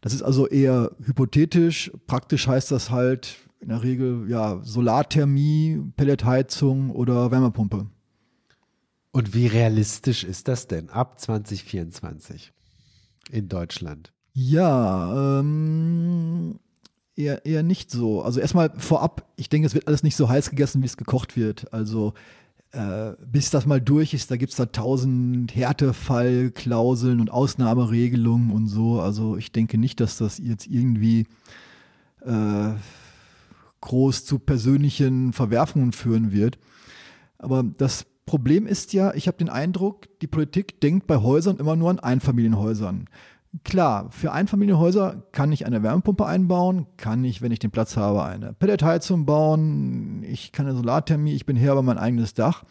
Das 0.00 0.14
ist 0.14 0.22
also 0.22 0.46
eher 0.46 0.92
hypothetisch. 1.04 1.92
Praktisch 2.06 2.48
heißt 2.48 2.70
das 2.70 2.90
halt 2.90 3.36
in 3.60 3.68
der 3.68 3.82
Regel 3.82 4.24
ja 4.30 4.60
Solarthermie, 4.62 5.82
Pelletheizung 5.96 6.90
oder 6.90 7.30
Wärmepumpe. 7.30 7.86
Und 9.10 9.34
wie 9.34 9.48
realistisch 9.48 10.24
ist 10.24 10.48
das 10.48 10.66
denn 10.66 10.88
ab 10.88 11.20
2024 11.20 12.54
in 13.32 13.48
Deutschland? 13.50 14.14
Ja, 14.32 15.40
ähm, 15.40 16.58
eher, 17.16 17.44
eher 17.44 17.62
nicht 17.62 17.90
so. 17.90 18.22
Also 18.22 18.40
erstmal 18.40 18.70
vorab, 18.78 19.30
ich 19.36 19.50
denke, 19.50 19.66
es 19.66 19.74
wird 19.74 19.88
alles 19.88 20.02
nicht 20.02 20.16
so 20.16 20.30
heiß 20.30 20.48
gegessen, 20.48 20.80
wie 20.80 20.86
es 20.86 20.96
gekocht 20.96 21.36
wird. 21.36 21.70
Also 21.74 22.14
äh, 22.72 23.12
bis 23.26 23.50
das 23.50 23.66
mal 23.66 23.80
durch 23.80 24.12
ist, 24.14 24.30
da 24.30 24.36
gibt 24.36 24.52
es 24.52 24.56
da 24.58 24.66
tausend 24.66 25.54
Härtefallklauseln 25.54 27.20
und 27.20 27.30
Ausnahmeregelungen 27.30 28.50
und 28.50 28.66
so. 28.68 29.00
Also 29.00 29.36
ich 29.36 29.52
denke 29.52 29.78
nicht, 29.78 30.00
dass 30.00 30.18
das 30.18 30.38
jetzt 30.38 30.66
irgendwie 30.66 31.26
äh, 32.24 32.70
groß 33.80 34.24
zu 34.24 34.38
persönlichen 34.38 35.32
Verwerfungen 35.32 35.92
führen 35.92 36.32
wird. 36.32 36.58
Aber 37.38 37.62
das 37.62 38.04
Problem 38.26 38.66
ist 38.66 38.92
ja, 38.92 39.14
ich 39.14 39.26
habe 39.26 39.38
den 39.38 39.48
Eindruck, 39.48 40.08
die 40.20 40.26
Politik 40.26 40.80
denkt 40.82 41.06
bei 41.06 41.16
Häusern 41.16 41.56
immer 41.56 41.76
nur 41.76 41.88
an 41.88 41.98
Einfamilienhäusern. 41.98 43.06
Klar, 43.64 44.10
für 44.10 44.32
Einfamilienhäuser 44.32 45.22
kann 45.32 45.52
ich 45.52 45.66
eine 45.66 45.82
Wärmepumpe 45.82 46.26
einbauen, 46.26 46.86
kann 46.96 47.24
ich, 47.24 47.42
wenn 47.42 47.52
ich 47.52 47.58
den 47.58 47.70
Platz 47.70 47.96
habe, 47.96 48.24
eine 48.24 48.52
Pelletheizung 48.52 49.26
bauen, 49.26 50.22
ich 50.22 50.52
kann 50.52 50.66
eine 50.66 50.76
Solarthermie, 50.76 51.34
ich 51.34 51.46
bin 51.46 51.56
Herr 51.56 51.72
über 51.72 51.82
mein 51.82 51.98
eigenes 51.98 52.34
Dach. 52.34 52.64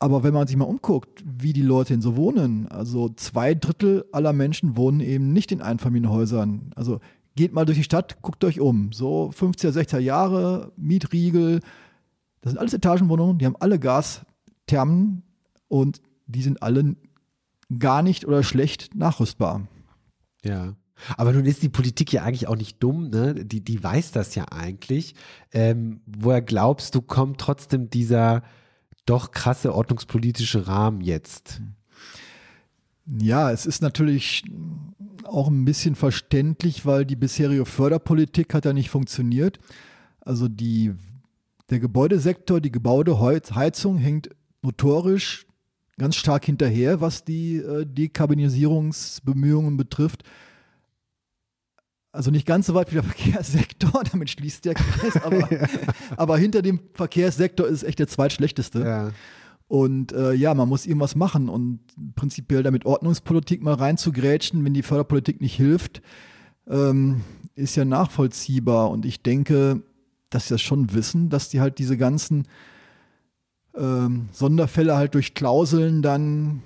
Aber 0.00 0.22
wenn 0.22 0.34
man 0.34 0.46
sich 0.46 0.56
mal 0.56 0.64
umguckt, 0.64 1.24
wie 1.24 1.52
die 1.52 1.62
Leute 1.62 1.94
in 1.94 2.00
so 2.00 2.16
wohnen, 2.16 2.68
also 2.68 3.08
zwei 3.08 3.54
Drittel 3.54 4.04
aller 4.12 4.32
Menschen 4.32 4.76
wohnen 4.76 5.00
eben 5.00 5.32
nicht 5.32 5.50
in 5.50 5.60
Einfamilienhäusern. 5.60 6.70
Also 6.76 7.00
geht 7.34 7.52
mal 7.52 7.64
durch 7.64 7.78
die 7.78 7.84
Stadt, 7.84 8.22
guckt 8.22 8.44
euch 8.44 8.60
um. 8.60 8.92
So 8.92 9.30
50er, 9.30 9.70
60er 9.70 9.98
Jahre, 9.98 10.72
Mietriegel, 10.76 11.60
das 12.40 12.52
sind 12.52 12.58
alles 12.58 12.74
Etagenwohnungen, 12.74 13.38
die 13.38 13.46
haben 13.46 13.56
alle 13.58 13.78
Gasthermen 13.78 15.22
und 15.66 16.00
die 16.26 16.42
sind 16.42 16.62
alle 16.62 16.96
gar 17.76 18.02
nicht 18.02 18.26
oder 18.26 18.42
schlecht 18.42 18.94
nachrüstbar. 18.94 19.66
Ja. 20.44 20.74
Aber 21.16 21.32
nun 21.32 21.44
ist 21.44 21.62
die 21.62 21.68
Politik 21.68 22.12
ja 22.12 22.22
eigentlich 22.22 22.48
auch 22.48 22.56
nicht 22.56 22.82
dumm, 22.82 23.10
ne? 23.10 23.44
Die, 23.44 23.62
die 23.62 23.82
weiß 23.82 24.10
das 24.12 24.34
ja 24.34 24.46
eigentlich. 24.50 25.14
Ähm, 25.52 26.00
woher 26.06 26.42
glaubst 26.42 26.94
du, 26.94 27.02
kommt 27.02 27.40
trotzdem 27.40 27.88
dieser 27.88 28.42
doch 29.06 29.30
krasse 29.30 29.74
ordnungspolitische 29.74 30.66
Rahmen 30.66 31.00
jetzt? 31.00 31.62
Ja, 33.06 33.50
es 33.50 33.64
ist 33.64 33.80
natürlich 33.80 34.44
auch 35.24 35.48
ein 35.48 35.64
bisschen 35.64 35.94
verständlich, 35.94 36.84
weil 36.84 37.06
die 37.06 37.16
bisherige 37.16 37.64
Förderpolitik 37.64 38.52
hat 38.52 38.64
ja 38.64 38.72
nicht 38.72 38.90
funktioniert. 38.90 39.58
Also 40.20 40.48
die, 40.48 40.92
der 41.70 41.78
Gebäudesektor, 41.78 42.60
die 42.60 42.72
Gebäudeheizung 42.72 43.98
hängt 43.98 44.30
notorisch 44.62 45.47
ganz 45.98 46.16
stark 46.16 46.44
hinterher, 46.44 47.00
was 47.00 47.24
die 47.24 47.56
äh, 47.56 47.84
Dekarbonisierungsbemühungen 47.84 49.76
betrifft. 49.76 50.22
Also 52.12 52.30
nicht 52.30 52.46
ganz 52.46 52.66
so 52.66 52.74
weit 52.74 52.90
wie 52.90 52.94
der 52.94 53.02
Verkehrssektor, 53.04 54.02
damit 54.10 54.30
schließt 54.30 54.64
der 54.64 54.74
Kreis, 54.74 55.16
aber, 55.22 55.52
ja. 55.52 55.66
aber 56.16 56.38
hinter 56.38 56.62
dem 56.62 56.80
Verkehrssektor 56.94 57.66
ist 57.66 57.82
es 57.82 57.82
echt 57.82 57.98
der 57.98 58.08
zweitschlechteste. 58.08 58.80
Ja. 58.80 59.10
Und 59.68 60.12
äh, 60.12 60.32
ja, 60.32 60.54
man 60.54 60.68
muss 60.68 60.86
irgendwas 60.86 61.14
machen 61.14 61.50
und 61.50 61.80
prinzipiell 62.16 62.62
damit 62.62 62.86
Ordnungspolitik 62.86 63.62
mal 63.62 63.74
reinzugrätschen, 63.74 64.64
wenn 64.64 64.72
die 64.72 64.82
Förderpolitik 64.82 65.42
nicht 65.42 65.56
hilft, 65.56 66.00
ähm, 66.66 67.20
ist 67.54 67.76
ja 67.76 67.84
nachvollziehbar. 67.84 68.90
Und 68.90 69.04
ich 69.04 69.22
denke, 69.22 69.82
dass 70.30 70.48
sie 70.48 70.54
das 70.54 70.62
schon 70.62 70.94
wissen, 70.94 71.28
dass 71.28 71.50
die 71.50 71.60
halt 71.60 71.78
diese 71.78 71.98
ganzen 71.98 72.46
ähm, 73.78 74.28
Sonderfälle 74.32 74.96
halt 74.96 75.14
durch 75.14 75.34
Klauseln 75.34 76.02
dann 76.02 76.62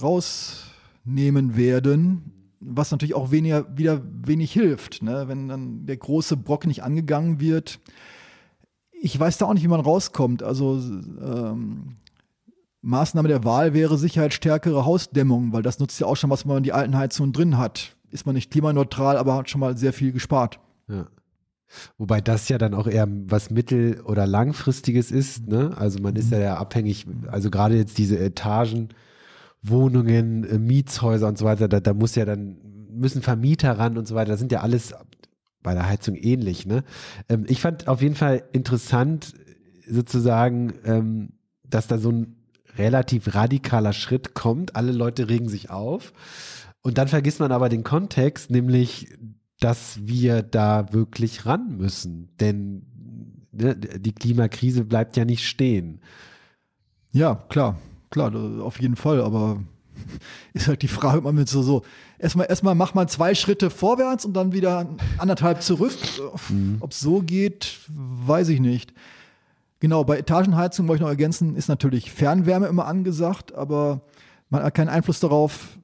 rausnehmen 0.00 1.56
werden, 1.56 2.32
was 2.60 2.90
natürlich 2.90 3.14
auch 3.14 3.30
weniger, 3.30 3.66
wieder 3.76 4.02
wenig 4.04 4.52
hilft, 4.52 5.02
ne? 5.02 5.24
wenn 5.28 5.48
dann 5.48 5.86
der 5.86 5.96
große 5.96 6.36
Brock 6.36 6.66
nicht 6.66 6.82
angegangen 6.82 7.40
wird. 7.40 7.80
Ich 9.00 9.18
weiß 9.18 9.38
da 9.38 9.46
auch 9.46 9.54
nicht, 9.54 9.62
wie 9.62 9.68
man 9.68 9.80
rauskommt. 9.80 10.42
Also 10.42 10.80
ähm, 11.22 11.94
Maßnahme 12.80 13.28
der 13.28 13.44
Wahl 13.44 13.74
wäre 13.74 13.96
sicherheitsstärkere 13.96 14.84
Hausdämmung, 14.84 15.52
weil 15.52 15.62
das 15.62 15.78
nutzt 15.78 16.00
ja 16.00 16.06
auch 16.06 16.16
schon, 16.16 16.30
was 16.30 16.44
man 16.44 16.58
in 16.58 16.62
die 16.62 16.72
alten 16.72 16.96
Heizungen 16.96 17.32
drin 17.32 17.58
hat. 17.58 17.96
Ist 18.10 18.26
man 18.26 18.34
nicht 18.34 18.50
klimaneutral, 18.50 19.16
aber 19.16 19.34
hat 19.34 19.50
schon 19.50 19.60
mal 19.60 19.76
sehr 19.76 19.92
viel 19.92 20.12
gespart. 20.12 20.58
Ja. 20.88 21.06
Wobei 21.96 22.20
das 22.20 22.48
ja 22.48 22.58
dann 22.58 22.74
auch 22.74 22.86
eher 22.86 23.06
was 23.08 23.50
mittel- 23.50 24.00
oder 24.02 24.26
langfristiges 24.26 25.10
ist. 25.10 25.46
Ne? 25.46 25.72
Also 25.76 26.00
man 26.00 26.16
ist 26.16 26.30
ja, 26.30 26.38
ja 26.38 26.56
abhängig, 26.56 27.06
also 27.30 27.50
gerade 27.50 27.76
jetzt 27.76 27.98
diese 27.98 28.18
Etagen, 28.18 28.88
Wohnungen, 29.62 30.44
äh, 30.44 30.58
Mietshäuser 30.58 31.28
und 31.28 31.38
so 31.38 31.44
weiter, 31.44 31.68
da, 31.68 31.80
da 31.80 31.94
muss 31.94 32.14
ja 32.14 32.24
dann, 32.24 32.56
müssen 32.90 33.22
Vermieter 33.22 33.78
ran 33.78 33.98
und 33.98 34.08
so 34.08 34.14
weiter. 34.14 34.30
Das 34.32 34.40
sind 34.40 34.52
ja 34.52 34.60
alles 34.60 34.94
bei 35.62 35.74
der 35.74 35.88
Heizung 35.88 36.14
ähnlich. 36.14 36.66
Ne? 36.66 36.84
Ähm, 37.28 37.44
ich 37.48 37.60
fand 37.60 37.88
auf 37.88 38.02
jeden 38.02 38.14
Fall 38.14 38.44
interessant, 38.52 39.34
sozusagen, 39.86 40.74
ähm, 40.84 41.30
dass 41.64 41.86
da 41.86 41.98
so 41.98 42.10
ein 42.10 42.36
relativ 42.76 43.34
radikaler 43.34 43.92
Schritt 43.92 44.34
kommt. 44.34 44.76
Alle 44.76 44.92
Leute 44.92 45.28
regen 45.28 45.48
sich 45.48 45.70
auf. 45.70 46.12
Und 46.82 46.98
dann 46.98 47.08
vergisst 47.08 47.40
man 47.40 47.52
aber 47.52 47.68
den 47.68 47.84
Kontext, 47.84 48.50
nämlich 48.50 49.08
dass 49.60 50.06
wir 50.06 50.42
da 50.42 50.92
wirklich 50.92 51.46
ran 51.46 51.76
müssen. 51.76 52.28
Denn 52.40 52.82
ne, 53.52 53.76
die 53.76 54.12
Klimakrise 54.12 54.84
bleibt 54.84 55.16
ja 55.16 55.24
nicht 55.24 55.46
stehen. 55.46 56.00
Ja, 57.12 57.34
klar, 57.34 57.78
klar, 58.10 58.32
auf 58.62 58.80
jeden 58.80 58.96
Fall. 58.96 59.20
Aber 59.20 59.62
ist 60.52 60.68
halt 60.68 60.82
die 60.82 60.88
Frage, 60.88 61.18
ob 61.18 61.24
man 61.24 61.34
mit 61.34 61.48
so, 61.48 61.62
so 61.62 61.82
erstmal, 62.18 62.46
erstmal 62.48 62.74
macht 62.74 62.94
man 62.94 63.08
zwei 63.08 63.34
Schritte 63.34 63.70
vorwärts 63.70 64.24
und 64.24 64.34
dann 64.34 64.52
wieder 64.52 64.96
anderthalb 65.18 65.62
zurück. 65.62 65.96
Mhm. 66.48 66.78
Ob 66.80 66.92
es 66.92 67.00
so 67.00 67.20
geht, 67.20 67.80
weiß 67.88 68.48
ich 68.48 68.60
nicht. 68.60 68.92
Genau, 69.80 70.02
bei 70.04 70.18
Etagenheizung 70.18 70.88
wollte 70.88 70.98
ich 70.98 71.02
noch 71.02 71.08
ergänzen, 71.08 71.54
ist 71.54 71.68
natürlich 71.68 72.10
Fernwärme 72.10 72.66
immer 72.66 72.86
angesagt, 72.86 73.54
aber 73.54 74.00
man 74.50 74.62
hat 74.62 74.74
keinen 74.74 74.88
Einfluss 74.88 75.20
darauf, 75.20 75.78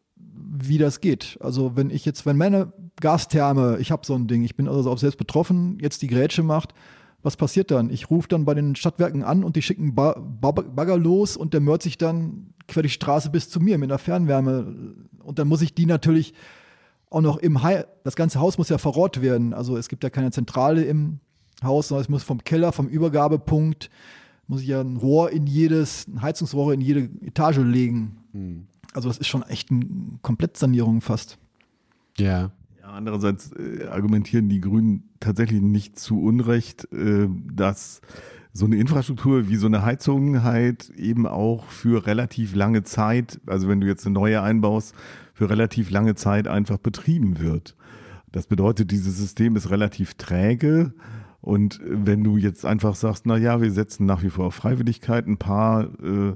wie 0.56 0.78
das 0.78 1.00
geht. 1.00 1.38
Also 1.40 1.76
wenn 1.76 1.90
ich 1.90 2.04
jetzt, 2.04 2.26
wenn 2.26 2.36
meine 2.36 2.72
Gastherme, 3.00 3.78
ich 3.80 3.90
habe 3.90 4.06
so 4.06 4.14
ein 4.14 4.28
Ding, 4.28 4.44
ich 4.44 4.54
bin 4.54 4.68
also 4.68 4.90
auch 4.90 4.98
selbst 4.98 5.16
betroffen, 5.16 5.78
jetzt 5.80 6.02
die 6.02 6.06
Grätsche 6.06 6.42
macht, 6.42 6.74
was 7.22 7.36
passiert 7.36 7.70
dann? 7.70 7.90
Ich 7.90 8.10
rufe 8.10 8.28
dann 8.28 8.44
bei 8.44 8.54
den 8.54 8.76
Stadtwerken 8.76 9.24
an 9.24 9.42
und 9.44 9.56
die 9.56 9.62
schicken 9.62 9.94
ba 9.94 10.12
ba 10.12 10.52
Bagger 10.52 10.98
los 10.98 11.36
und 11.36 11.54
der 11.54 11.60
mört 11.60 11.82
sich 11.82 11.98
dann 11.98 12.54
quer 12.68 12.82
die 12.82 12.90
Straße 12.90 13.30
bis 13.30 13.48
zu 13.48 13.60
mir 13.60 13.78
mit 13.78 13.90
einer 13.90 13.98
Fernwärme. 13.98 14.94
Und 15.22 15.38
dann 15.38 15.48
muss 15.48 15.62
ich 15.62 15.74
die 15.74 15.86
natürlich 15.86 16.34
auch 17.10 17.22
noch 17.22 17.38
im 17.38 17.62
Haus, 17.62 17.84
das 18.04 18.14
ganze 18.14 18.40
Haus 18.40 18.58
muss 18.58 18.68
ja 18.68 18.78
verrohrt 18.78 19.22
werden. 19.22 19.54
Also 19.54 19.76
es 19.76 19.88
gibt 19.88 20.04
ja 20.04 20.10
keine 20.10 20.30
Zentrale 20.30 20.84
im 20.84 21.20
Haus, 21.62 21.88
sondern 21.88 22.02
es 22.02 22.08
muss 22.08 22.22
vom 22.22 22.44
Keller, 22.44 22.72
vom 22.72 22.88
Übergabepunkt, 22.88 23.88
muss 24.46 24.60
ich 24.60 24.68
ja 24.68 24.82
ein 24.82 24.98
Rohr 24.98 25.30
in 25.30 25.46
jedes, 25.46 26.06
ein 26.06 26.20
Heizungsrohr 26.20 26.74
in 26.74 26.82
jede 26.82 27.08
Etage 27.26 27.58
legen. 27.58 28.18
Mhm. 28.32 28.66
Also 28.94 29.08
das 29.08 29.18
ist 29.18 29.26
schon 29.26 29.42
echt 29.42 29.70
eine 29.70 29.84
Komplettsanierung 30.22 31.02
fast. 31.02 31.36
Ja. 32.16 32.52
ja 32.80 32.88
andererseits 32.88 33.52
äh, 33.52 33.86
argumentieren 33.88 34.48
die 34.48 34.60
Grünen 34.60 35.10
tatsächlich 35.20 35.60
nicht 35.60 35.98
zu 35.98 36.22
Unrecht, 36.22 36.90
äh, 36.92 37.28
dass 37.52 38.00
so 38.52 38.66
eine 38.66 38.76
Infrastruktur 38.76 39.48
wie 39.48 39.56
so 39.56 39.66
eine 39.66 39.82
Heizung 39.82 40.44
halt 40.44 40.90
eben 40.90 41.26
auch 41.26 41.66
für 41.66 42.06
relativ 42.06 42.54
lange 42.54 42.84
Zeit, 42.84 43.40
also 43.46 43.68
wenn 43.68 43.80
du 43.80 43.86
jetzt 43.88 44.06
eine 44.06 44.14
neue 44.14 44.40
einbaust, 44.40 44.94
für 45.34 45.50
relativ 45.50 45.90
lange 45.90 46.14
Zeit 46.14 46.46
einfach 46.46 46.78
betrieben 46.78 47.40
wird. 47.40 47.74
Das 48.30 48.46
bedeutet, 48.46 48.92
dieses 48.92 49.18
System 49.18 49.56
ist 49.56 49.70
relativ 49.70 50.14
träge. 50.14 50.94
Und 51.40 51.80
wenn 51.84 52.24
du 52.24 52.36
jetzt 52.36 52.64
einfach 52.64 52.94
sagst, 52.94 53.26
na 53.26 53.36
ja, 53.36 53.60
wir 53.60 53.70
setzen 53.70 54.06
nach 54.06 54.22
wie 54.22 54.30
vor 54.30 54.46
auf 54.46 54.54
Freiwilligkeit, 54.54 55.26
ein 55.26 55.36
paar 55.36 55.84
äh, 56.02 56.32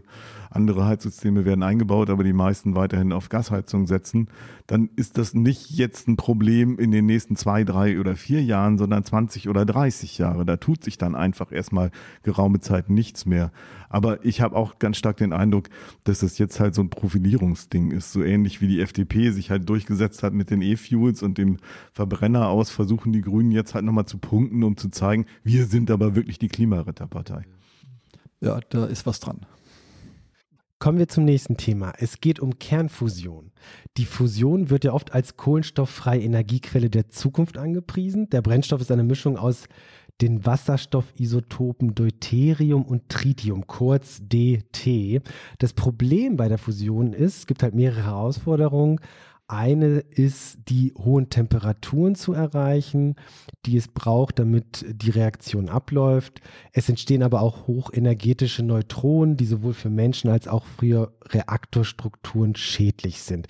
andere 0.50 0.86
Heizsysteme 0.86 1.44
werden 1.44 1.62
eingebaut, 1.62 2.10
aber 2.10 2.24
die 2.24 2.32
meisten 2.32 2.74
weiterhin 2.74 3.12
auf 3.12 3.28
Gasheizung 3.28 3.86
setzen, 3.86 4.28
dann 4.66 4.90
ist 4.96 5.18
das 5.18 5.34
nicht 5.34 5.70
jetzt 5.70 6.08
ein 6.08 6.16
Problem 6.16 6.78
in 6.78 6.90
den 6.90 7.06
nächsten 7.06 7.36
zwei, 7.36 7.64
drei 7.64 7.98
oder 8.00 8.16
vier 8.16 8.42
Jahren, 8.42 8.78
sondern 8.78 9.04
20 9.04 9.48
oder 9.48 9.64
30 9.64 10.18
Jahre. 10.18 10.44
Da 10.44 10.56
tut 10.56 10.84
sich 10.84 10.98
dann 10.98 11.14
einfach 11.14 11.52
erstmal 11.52 11.90
geraume 12.22 12.60
Zeit 12.60 12.90
nichts 12.90 13.26
mehr. 13.26 13.50
Aber 13.88 14.24
ich 14.24 14.40
habe 14.40 14.56
auch 14.56 14.78
ganz 14.78 14.98
stark 14.98 15.16
den 15.16 15.32
Eindruck, 15.32 15.68
dass 16.04 16.20
das 16.20 16.38
jetzt 16.38 16.60
halt 16.60 16.74
so 16.74 16.82
ein 16.82 16.90
Profilierungsding 16.90 17.90
ist. 17.90 18.12
So 18.12 18.22
ähnlich 18.22 18.60
wie 18.60 18.68
die 18.68 18.80
FDP 18.80 19.30
sich 19.30 19.50
halt 19.50 19.68
durchgesetzt 19.68 20.22
hat 20.22 20.34
mit 20.34 20.50
den 20.50 20.62
E-Fuels 20.62 21.22
und 21.22 21.38
dem 21.38 21.58
Verbrenner 21.92 22.48
aus, 22.48 22.70
versuchen 22.70 23.12
die 23.12 23.22
Grünen 23.22 23.50
jetzt 23.50 23.74
halt 23.74 23.84
nochmal 23.84 24.06
zu 24.06 24.18
punkten, 24.18 24.62
um 24.62 24.76
zu 24.76 24.90
zeigen, 24.90 25.26
wir 25.42 25.66
sind 25.66 25.90
aber 25.90 26.14
wirklich 26.14 26.38
die 26.38 26.48
Klimaretterpartei. 26.48 27.44
Ja, 28.40 28.60
da 28.70 28.86
ist 28.86 29.06
was 29.06 29.20
dran. 29.20 29.46
Kommen 30.78 30.98
wir 30.98 31.08
zum 31.08 31.24
nächsten 31.24 31.56
Thema. 31.56 31.92
Es 31.98 32.20
geht 32.20 32.38
um 32.38 32.60
Kernfusion. 32.60 33.50
Die 33.96 34.04
Fusion 34.04 34.70
wird 34.70 34.84
ja 34.84 34.92
oft 34.92 35.12
als 35.12 35.36
kohlenstofffreie 35.36 36.22
Energiequelle 36.22 36.88
der 36.88 37.08
Zukunft 37.08 37.58
angepriesen. 37.58 38.30
Der 38.30 38.42
Brennstoff 38.42 38.80
ist 38.80 38.92
eine 38.92 39.02
Mischung 39.02 39.36
aus 39.36 39.64
den 40.20 40.46
Wasserstoffisotopen 40.46 41.96
Deuterium 41.96 42.84
und 42.84 43.08
Tritium, 43.08 43.66
kurz 43.66 44.20
DT. 44.22 45.20
Das 45.58 45.72
Problem 45.72 46.36
bei 46.36 46.48
der 46.48 46.58
Fusion 46.58 47.12
ist, 47.12 47.38
es 47.38 47.46
gibt 47.46 47.64
halt 47.64 47.74
mehrere 47.74 48.04
Herausforderungen. 48.04 49.00
Eine 49.50 50.00
ist, 50.00 50.58
die 50.68 50.92
hohen 50.94 51.30
Temperaturen 51.30 52.14
zu 52.14 52.34
erreichen, 52.34 53.16
die 53.64 53.78
es 53.78 53.88
braucht, 53.88 54.38
damit 54.38 54.84
die 54.88 55.08
Reaktion 55.08 55.70
abläuft. 55.70 56.42
Es 56.72 56.90
entstehen 56.90 57.22
aber 57.22 57.40
auch 57.40 57.66
hochenergetische 57.66 58.62
Neutronen, 58.62 59.38
die 59.38 59.46
sowohl 59.46 59.72
für 59.72 59.88
Menschen 59.88 60.28
als 60.28 60.48
auch 60.48 60.66
für 60.66 61.14
Reaktorstrukturen 61.30 62.56
schädlich 62.56 63.22
sind. 63.22 63.48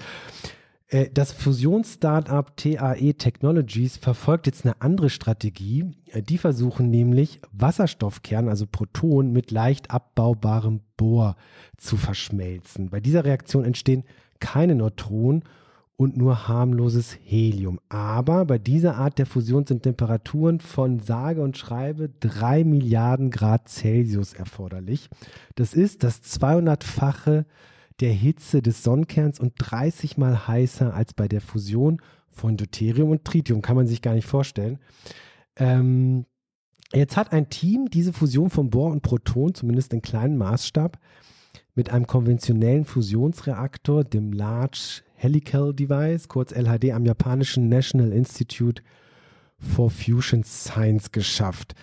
Äh, 0.86 1.10
das 1.12 1.32
Fusionsstartup 1.32 2.56
TAE 2.56 3.14
Technologies 3.14 3.96
verfolgt 3.96 4.46
jetzt 4.46 4.64
eine 4.64 4.80
andere 4.80 5.10
Strategie. 5.10 5.96
Äh, 6.12 6.22
die 6.22 6.38
versuchen 6.38 6.90
nämlich 6.90 7.40
Wasserstoffkern, 7.50 8.48
also 8.48 8.66
Protonen, 8.66 9.32
mit 9.32 9.50
leicht 9.50 9.90
abbaubarem 9.90 10.80
Bohr 10.96 11.34
zu 11.76 11.96
verschmelzen. 11.96 12.88
Bei 12.90 13.00
dieser 13.00 13.24
Reaktion 13.24 13.64
entstehen 13.64 14.04
keine 14.40 14.76
Neutronen 14.76 15.42
und 15.98 16.16
nur 16.16 16.46
harmloses 16.46 17.18
Helium. 17.24 17.80
Aber 17.88 18.44
bei 18.44 18.58
dieser 18.58 18.96
Art 18.96 19.18
der 19.18 19.26
Fusion 19.26 19.66
sind 19.66 19.82
Temperaturen 19.82 20.60
von 20.60 21.00
sage 21.00 21.42
und 21.42 21.58
schreibe 21.58 22.08
3 22.20 22.62
Milliarden 22.62 23.32
Grad 23.32 23.68
Celsius 23.68 24.32
erforderlich. 24.32 25.10
Das 25.56 25.74
ist 25.74 26.04
das 26.04 26.22
200-fache 26.22 27.44
der 27.98 28.12
Hitze 28.12 28.62
des 28.62 28.84
Sonnenkerns 28.84 29.40
und 29.40 29.54
30 29.58 30.16
mal 30.16 30.46
heißer 30.46 30.94
als 30.94 31.14
bei 31.14 31.26
der 31.26 31.40
Fusion 31.40 32.00
von 32.30 32.56
Deuterium 32.56 33.10
und 33.10 33.24
Tritium. 33.24 33.60
Kann 33.60 33.74
man 33.74 33.88
sich 33.88 34.00
gar 34.00 34.14
nicht 34.14 34.28
vorstellen. 34.28 34.78
Ähm, 35.56 36.26
jetzt 36.92 37.16
hat 37.16 37.32
ein 37.32 37.50
Team 37.50 37.90
diese 37.90 38.12
Fusion 38.12 38.50
von 38.50 38.70
Bohr 38.70 38.92
und 38.92 39.02
Proton, 39.02 39.52
zumindest 39.52 39.92
in 39.92 40.00
kleinem 40.00 40.38
Maßstab, 40.38 40.96
mit 41.74 41.90
einem 41.90 42.06
konventionellen 42.06 42.84
Fusionsreaktor, 42.84 44.04
dem 44.04 44.32
Large 44.32 45.02
Helical 45.18 45.74
Device, 45.74 46.28
kurz 46.28 46.52
LHD, 46.52 46.92
am 46.92 47.04
japanischen 47.04 47.68
National 47.68 48.12
Institute 48.12 48.82
for 49.58 49.90
Fusion 49.90 50.44
Science 50.44 51.10
geschafft. 51.10 51.74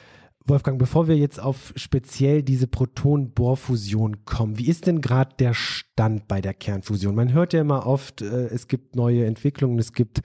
Wolfgang, 0.48 0.78
bevor 0.78 1.08
wir 1.08 1.18
jetzt 1.18 1.40
auf 1.40 1.74
speziell 1.76 2.44
diese 2.44 2.68
Proton-Bohr-Fusion 2.68 4.26
kommen, 4.26 4.58
wie 4.60 4.68
ist 4.68 4.86
denn 4.86 5.02
gerade 5.02 5.36
der 5.40 5.54
Stand 5.54 6.28
bei 6.28 6.40
der 6.40 6.54
Kernfusion? 6.54 7.16
Man 7.16 7.34
hört 7.34 7.52
ja 7.54 7.62
immer 7.62 7.86
oft, 7.88 8.22
äh, 8.22 8.46
es 8.46 8.68
gibt 8.68 8.96
neue 8.96 9.26
Entwicklungen, 9.26 9.80
es 9.80 9.92
gibt 9.92 10.22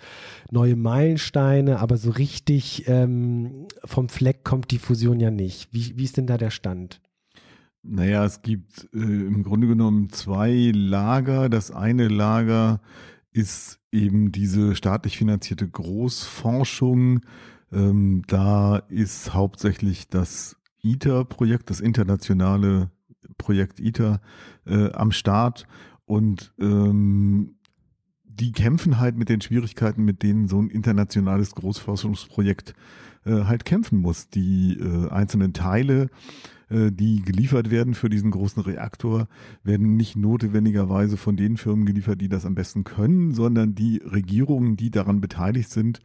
neue 0.50 0.76
Meilensteine, 0.76 1.80
aber 1.80 1.96
so 1.96 2.10
richtig 2.10 2.86
ähm, 2.86 3.66
vom 3.84 4.08
Fleck 4.08 4.44
kommt 4.44 4.70
die 4.70 4.78
Fusion 4.78 5.20
ja 5.20 5.30
nicht. 5.30 5.72
Wie, 5.72 5.96
wie 5.96 6.04
ist 6.04 6.18
denn 6.18 6.26
da 6.26 6.36
der 6.36 6.50
Stand? 6.50 7.00
Naja, 7.82 8.24
es 8.24 8.42
gibt 8.42 8.88
äh, 8.92 8.98
im 8.98 9.42
Grunde 9.42 9.66
genommen 9.66 10.10
zwei 10.10 10.70
Lager. 10.74 11.48
Das 11.48 11.70
eine 11.70 12.08
Lager 12.08 12.80
ist 13.32 13.80
eben 13.90 14.32
diese 14.32 14.74
staatlich 14.74 15.16
finanzierte 15.16 15.66
Großforschung. 15.66 17.20
Ähm, 17.72 18.22
da 18.26 18.76
ist 18.76 19.32
hauptsächlich 19.32 20.08
das 20.08 20.56
ITER-Projekt, 20.82 21.70
das 21.70 21.80
internationale 21.80 22.90
Projekt 23.38 23.80
ITER 23.80 24.20
äh, 24.66 24.92
am 24.92 25.12
Start. 25.12 25.66
Und 26.04 26.52
ähm, 26.60 27.56
die 28.24 28.52
kämpfen 28.52 28.98
halt 28.98 29.16
mit 29.16 29.28
den 29.28 29.40
Schwierigkeiten, 29.40 30.04
mit 30.04 30.22
denen 30.22 30.48
so 30.48 30.60
ein 30.60 30.70
internationales 30.70 31.54
Großforschungsprojekt 31.54 32.74
äh, 33.24 33.44
halt 33.44 33.64
kämpfen 33.64 33.98
muss. 33.98 34.28
Die 34.28 34.78
äh, 34.78 35.08
einzelnen 35.10 35.52
Teile 35.52 36.10
die 36.70 37.22
geliefert 37.22 37.70
werden 37.70 37.94
für 37.94 38.08
diesen 38.08 38.30
großen 38.30 38.62
Reaktor, 38.62 39.28
werden 39.64 39.96
nicht 39.96 40.16
notwendigerweise 40.16 41.16
von 41.16 41.36
den 41.36 41.56
Firmen 41.56 41.84
geliefert, 41.84 42.20
die 42.20 42.28
das 42.28 42.46
am 42.46 42.54
besten 42.54 42.84
können, 42.84 43.32
sondern 43.32 43.74
die 43.74 43.98
Regierungen, 43.98 44.76
die 44.76 44.90
daran 44.90 45.20
beteiligt 45.20 45.70
sind, 45.70 46.00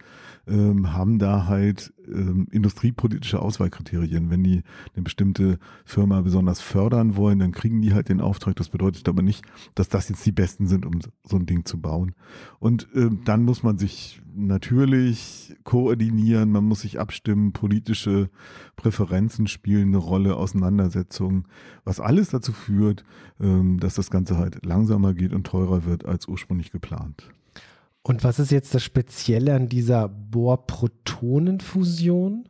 ähm, 0.47 0.93
haben 0.93 1.19
da 1.19 1.47
halt 1.47 1.93
ähm, 2.07 2.47
industriepolitische 2.51 3.41
Auswahlkriterien. 3.41 4.29
Wenn 4.29 4.43
die 4.43 4.63
eine 4.93 5.03
bestimmte 5.03 5.59
Firma 5.83 6.21
besonders 6.21 6.61
fördern 6.61 7.15
wollen, 7.15 7.39
dann 7.39 7.51
kriegen 7.51 7.81
die 7.81 7.93
halt 7.93 8.09
den 8.09 8.21
Auftrag. 8.21 8.55
Das 8.55 8.69
bedeutet 8.69 9.07
aber 9.07 9.21
nicht, 9.21 9.45
dass 9.75 9.89
das 9.89 10.09
jetzt 10.09 10.25
die 10.25 10.31
Besten 10.31 10.67
sind, 10.67 10.85
um 10.85 10.99
so 11.23 11.37
ein 11.37 11.45
Ding 11.45 11.65
zu 11.65 11.79
bauen. 11.79 12.13
Und 12.59 12.87
äh, 12.93 13.09
dann 13.23 13.43
muss 13.43 13.63
man 13.63 13.77
sich 13.77 14.21
natürlich 14.35 15.55
koordinieren, 15.63 16.51
man 16.51 16.65
muss 16.65 16.81
sich 16.81 16.99
abstimmen, 16.99 17.53
politische 17.53 18.29
Präferenzen 18.75 19.47
spielen 19.47 19.89
eine 19.89 19.97
Rolle, 19.97 20.35
Auseinandersetzungen, 20.35 21.45
was 21.83 21.99
alles 21.99 22.29
dazu 22.29 22.51
führt, 22.51 23.05
ähm, 23.39 23.79
dass 23.79 23.95
das 23.95 24.11
Ganze 24.11 24.37
halt 24.37 24.65
langsamer 24.65 25.13
geht 25.13 25.33
und 25.33 25.47
teurer 25.47 25.85
wird 25.85 26.05
als 26.05 26.27
ursprünglich 26.27 26.71
geplant. 26.71 27.29
Und 28.07 28.23
was 28.23 28.37
ist 28.37 28.51
jetzt 28.51 28.75
das 28.75 28.83
Spezielle 28.83 29.55
an 29.55 29.67
dieser 29.67 30.07
Bohr-Protonen-Fusion? 30.07 32.47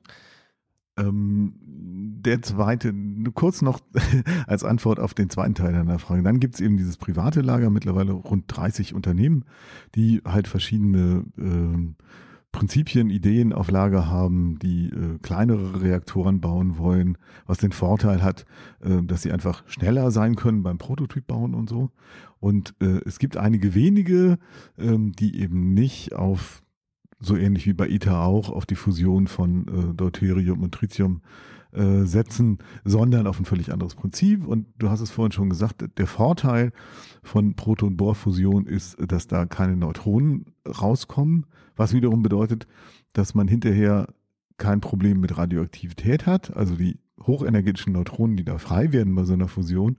Ähm, 0.98 1.54
der 1.62 2.42
zweite, 2.42 2.94
kurz 3.34 3.62
noch 3.62 3.80
als 4.48 4.66
Antwort 4.66 5.00
auf 5.00 5.14
den 5.14 5.30
zweiten 5.30 5.56
Teil 5.56 5.72
deiner 5.72 5.98
Frage. 5.98 6.24
Dann 6.24 6.42
gibt 6.42 6.56
es 6.56 6.62
eben 6.62 6.76
dieses 6.76 6.98
private 6.98 7.40
Lager, 7.40 7.70
mittlerweile 7.70 8.12
rund 8.12 8.44
30 8.48 8.94
Unternehmen, 8.94 9.46
die 9.96 10.22
halt 10.26 10.50
verschiedene 10.50 11.24
äh, 11.38 11.78
Prinzipien, 12.56 13.10
Ideen 13.10 13.52
auf 13.52 13.70
Lager 13.70 14.10
haben, 14.10 14.58
die 14.60 14.88
äh, 14.88 15.20
kleinere 15.22 15.82
Reaktoren 15.82 16.40
bauen 16.40 16.78
wollen, 16.78 17.18
was 17.46 17.58
den 17.58 17.74
Vorteil 17.74 18.24
hat, 18.24 18.46
äh, 18.82 19.04
dass 19.04 19.22
sie 19.22 19.34
einfach 19.34 19.64
schneller 19.68 20.10
sein 20.10 20.38
können 20.38 20.64
beim 20.64 20.78
Prototyp 20.78 21.28
bauen 21.28 21.54
und 21.54 21.70
so. 21.70 21.92
Und 22.40 22.74
äh, 22.82 23.02
es 23.06 23.20
gibt 23.20 23.36
einige 23.36 23.76
wenige, 23.76 24.38
ähm, 24.78 25.12
die 25.12 25.40
eben 25.42 25.74
nicht 25.74 26.14
auf, 26.14 26.64
so 27.20 27.36
ähnlich 27.36 27.66
wie 27.66 27.74
bei 27.74 27.90
ITER 27.90 28.22
auch, 28.22 28.50
auf 28.50 28.66
die 28.66 28.76
Fusion 28.76 29.28
von 29.28 29.68
äh, 29.68 29.94
Deuterium 29.94 30.64
und 30.64 30.74
Tritium 30.74 31.18
äh, 31.18 31.55
setzen, 31.72 32.60
sondern 32.84 33.28
auf 33.28 33.40
ein 33.40 33.46
völlig 33.46 33.74
anderes 33.74 33.96
Prinzip. 33.96 34.48
Und 34.48 34.68
du 34.78 34.90
hast 34.90 35.02
es 35.02 35.12
vorhin 35.12 35.32
schon 35.32 35.50
gesagt, 35.50 35.84
der 35.98 36.08
Vorteil 36.08 36.72
von 37.22 37.56
Proton-Bohr-Fusion 37.56 38.66
ist, 38.66 38.96
dass 39.00 39.28
da 39.28 39.46
keine 39.46 39.76
Neutronen 39.76 40.46
rauskommen, 40.66 41.46
was 41.76 41.94
wiederum 41.94 42.24
bedeutet, 42.24 42.68
dass 43.14 43.36
man 43.36 43.48
hinterher 43.48 44.08
kein 44.58 44.80
Problem 44.80 45.20
mit 45.20 45.38
Radioaktivität 45.38 46.26
hat. 46.26 46.56
Also 46.56 46.76
die 46.76 46.98
hochenergetischen 47.22 47.94
Neutronen, 47.94 48.38
die 48.38 48.46
da 48.46 48.58
frei 48.58 48.92
werden 48.92 49.16
bei 49.16 49.24
so 49.24 49.34
einer 49.34 49.48
Fusion, 49.48 49.98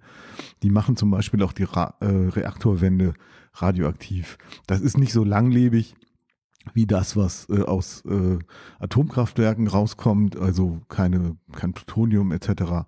die 0.62 0.70
machen 0.70 0.96
zum 0.96 1.10
Beispiel 1.10 1.42
auch 1.42 1.52
die 1.52 1.64
Ra 1.64 1.94
äh, 2.00 2.06
Reaktorwände 2.06 3.14
radioaktiv. 3.54 4.38
Das 4.66 4.80
ist 4.80 4.98
nicht 4.98 5.12
so 5.12 5.24
langlebig 5.24 5.94
wie 6.74 6.86
das, 6.86 7.16
was 7.16 7.48
äh, 7.48 7.62
aus 7.62 8.04
äh, 8.06 8.38
Atomkraftwerken 8.78 9.68
rauskommt, 9.68 10.38
also 10.38 10.80
keine, 10.88 11.36
kein 11.52 11.72
Plutonium 11.72 12.32
etc. 12.32 12.86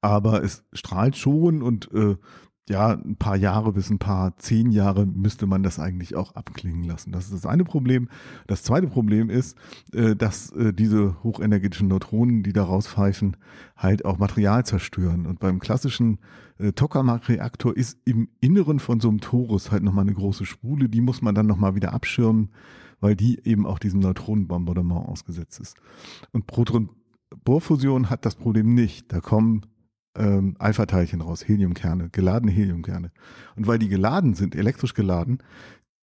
Aber 0.00 0.42
es 0.42 0.64
strahlt 0.72 1.16
schon 1.16 1.62
und 1.62 1.92
äh, 1.92 2.16
ja, 2.70 2.90
ein 2.92 3.16
paar 3.16 3.36
Jahre 3.36 3.72
bis 3.72 3.90
ein 3.90 3.98
paar 3.98 4.36
zehn 4.36 4.70
Jahre 4.70 5.04
müsste 5.04 5.46
man 5.46 5.64
das 5.64 5.80
eigentlich 5.80 6.14
auch 6.14 6.36
abklingen 6.36 6.84
lassen. 6.84 7.10
Das 7.10 7.24
ist 7.24 7.34
das 7.34 7.46
eine 7.46 7.64
Problem. 7.64 8.08
Das 8.46 8.62
zweite 8.62 8.86
Problem 8.86 9.28
ist, 9.28 9.58
äh, 9.92 10.14
dass 10.14 10.52
äh, 10.52 10.72
diese 10.72 11.20
hochenergetischen 11.24 11.88
Neutronen, 11.88 12.44
die 12.44 12.52
da 12.52 12.62
rauspfeifen, 12.62 13.36
halt 13.76 14.04
auch 14.04 14.18
Material 14.18 14.64
zerstören. 14.64 15.26
Und 15.26 15.40
beim 15.40 15.58
klassischen 15.58 16.18
äh, 16.58 16.70
Tokamak-Reaktor 16.70 17.76
ist 17.76 17.98
im 18.04 18.28
Inneren 18.40 18.78
von 18.78 19.00
so 19.00 19.08
einem 19.08 19.20
Torus 19.20 19.72
halt 19.72 19.82
nochmal 19.82 20.04
eine 20.04 20.14
große 20.14 20.46
Spule, 20.46 20.88
die 20.88 21.00
muss 21.00 21.22
man 21.22 21.34
dann 21.34 21.46
nochmal 21.46 21.74
wieder 21.74 21.92
abschirmen 21.92 22.50
weil 23.00 23.16
die 23.16 23.40
eben 23.44 23.66
auch 23.66 23.78
diesem 23.78 24.00
Neutronenbombardement 24.00 25.08
ausgesetzt 25.08 25.60
ist. 25.60 25.76
Und 26.32 26.46
Proton-Bohrfusion 26.46 28.10
hat 28.10 28.24
das 28.24 28.34
Problem 28.34 28.74
nicht. 28.74 29.12
Da 29.12 29.20
kommen 29.20 29.62
ähm, 30.16 30.56
Alpha-Teilchen 30.58 31.20
raus, 31.20 31.46
Heliumkerne, 31.46 32.10
geladene 32.10 32.52
Heliumkerne. 32.52 33.10
Und 33.56 33.66
weil 33.66 33.78
die 33.78 33.88
geladen 33.88 34.34
sind, 34.34 34.54
elektrisch 34.54 34.94
geladen, 34.94 35.38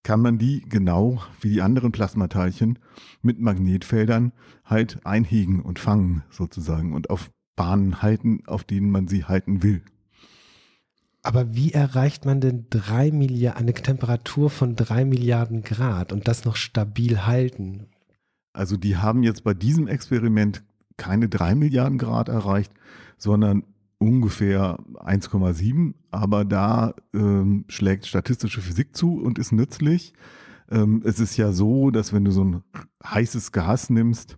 kann 0.03 0.21
man 0.21 0.38
die 0.38 0.62
genau 0.62 1.21
wie 1.41 1.49
die 1.49 1.62
anderen 1.62 1.91
Plasmateilchen 1.91 2.79
mit 3.21 3.41
Magnetfeldern 3.41 4.31
halt 4.63 5.05
einhegen 5.05 5.62
und 5.62 5.79
fangen 5.79 6.23
sozusagen 6.29 6.93
und 6.93 7.10
auf 7.10 7.29
Bahnen 7.57 8.01
halten, 8.01 8.41
auf 8.47 8.63
denen 8.63 8.89
man 8.89 9.07
sie 9.07 9.25
halten 9.25 9.63
will. 9.63 9.81
Aber 11.27 11.53
wie 11.53 11.73
erreicht 11.73 12.23
man 12.23 12.39
denn 12.39 12.67
drei 12.69 13.11
Milliarden, 13.11 13.59
eine 13.59 13.73
Temperatur 13.73 14.49
von 14.49 14.77
drei 14.77 15.03
Milliarden 15.03 15.61
Grad 15.61 16.13
und 16.13 16.25
das 16.25 16.45
noch 16.45 16.55
stabil 16.55 17.25
halten? 17.25 17.87
Also 18.53 18.77
die 18.77 18.95
haben 18.95 19.23
jetzt 19.23 19.43
bei 19.43 19.53
diesem 19.53 19.89
Experiment 19.89 20.63
keine 20.95 21.27
drei 21.27 21.53
Milliarden 21.53 21.97
Grad 21.97 22.29
erreicht, 22.29 22.71
sondern 23.17 23.63
ungefähr 23.97 24.79
1,7, 24.93 25.95
aber 26.11 26.45
da 26.45 26.93
ähm, 27.13 27.65
schlägt 27.67 28.05
statistische 28.05 28.61
Physik 28.61 28.95
zu 28.95 29.19
und 29.19 29.37
ist 29.37 29.51
nützlich. 29.51 30.13
Ähm, 30.71 31.01
es 31.03 31.19
ist 31.19 31.35
ja 31.35 31.51
so, 31.51 31.91
dass 31.91 32.13
wenn 32.13 32.23
du 32.23 32.31
so 32.31 32.45
ein 32.45 32.63
heißes 33.03 33.51
Gas 33.51 33.89
nimmst, 33.89 34.37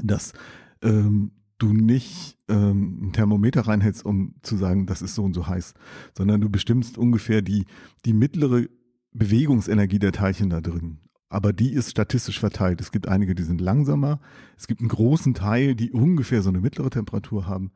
dass 0.00 0.32
ähm, 0.80 1.32
du 1.58 1.72
nicht 1.72 2.38
ähm, 2.48 3.00
ein 3.02 3.12
Thermometer 3.12 3.62
reinhältst, 3.62 4.04
um 4.04 4.34
zu 4.42 4.56
sagen, 4.56 4.86
das 4.86 5.02
ist 5.02 5.14
so 5.14 5.24
und 5.24 5.34
so 5.34 5.46
heiß, 5.46 5.74
sondern 6.16 6.40
du 6.40 6.50
bestimmst 6.50 6.98
ungefähr 6.98 7.42
die, 7.42 7.64
die 8.04 8.12
mittlere 8.12 8.66
Bewegungsenergie 9.12 9.98
der 9.98 10.12
Teilchen 10.12 10.50
da 10.50 10.60
drin. 10.60 10.98
Aber 11.28 11.52
die 11.52 11.72
ist 11.72 11.90
statistisch 11.90 12.38
verteilt. 12.38 12.80
Es 12.80 12.92
gibt 12.92 13.08
einige, 13.08 13.34
die 13.34 13.42
sind 13.42 13.60
langsamer. 13.60 14.20
Es 14.56 14.66
gibt 14.66 14.80
einen 14.80 14.88
großen 14.88 15.34
Teil, 15.34 15.74
die 15.74 15.90
ungefähr 15.90 16.42
so 16.42 16.48
eine 16.48 16.60
mittlere 16.60 16.90
Temperatur 16.90 17.46
haben. 17.46 17.72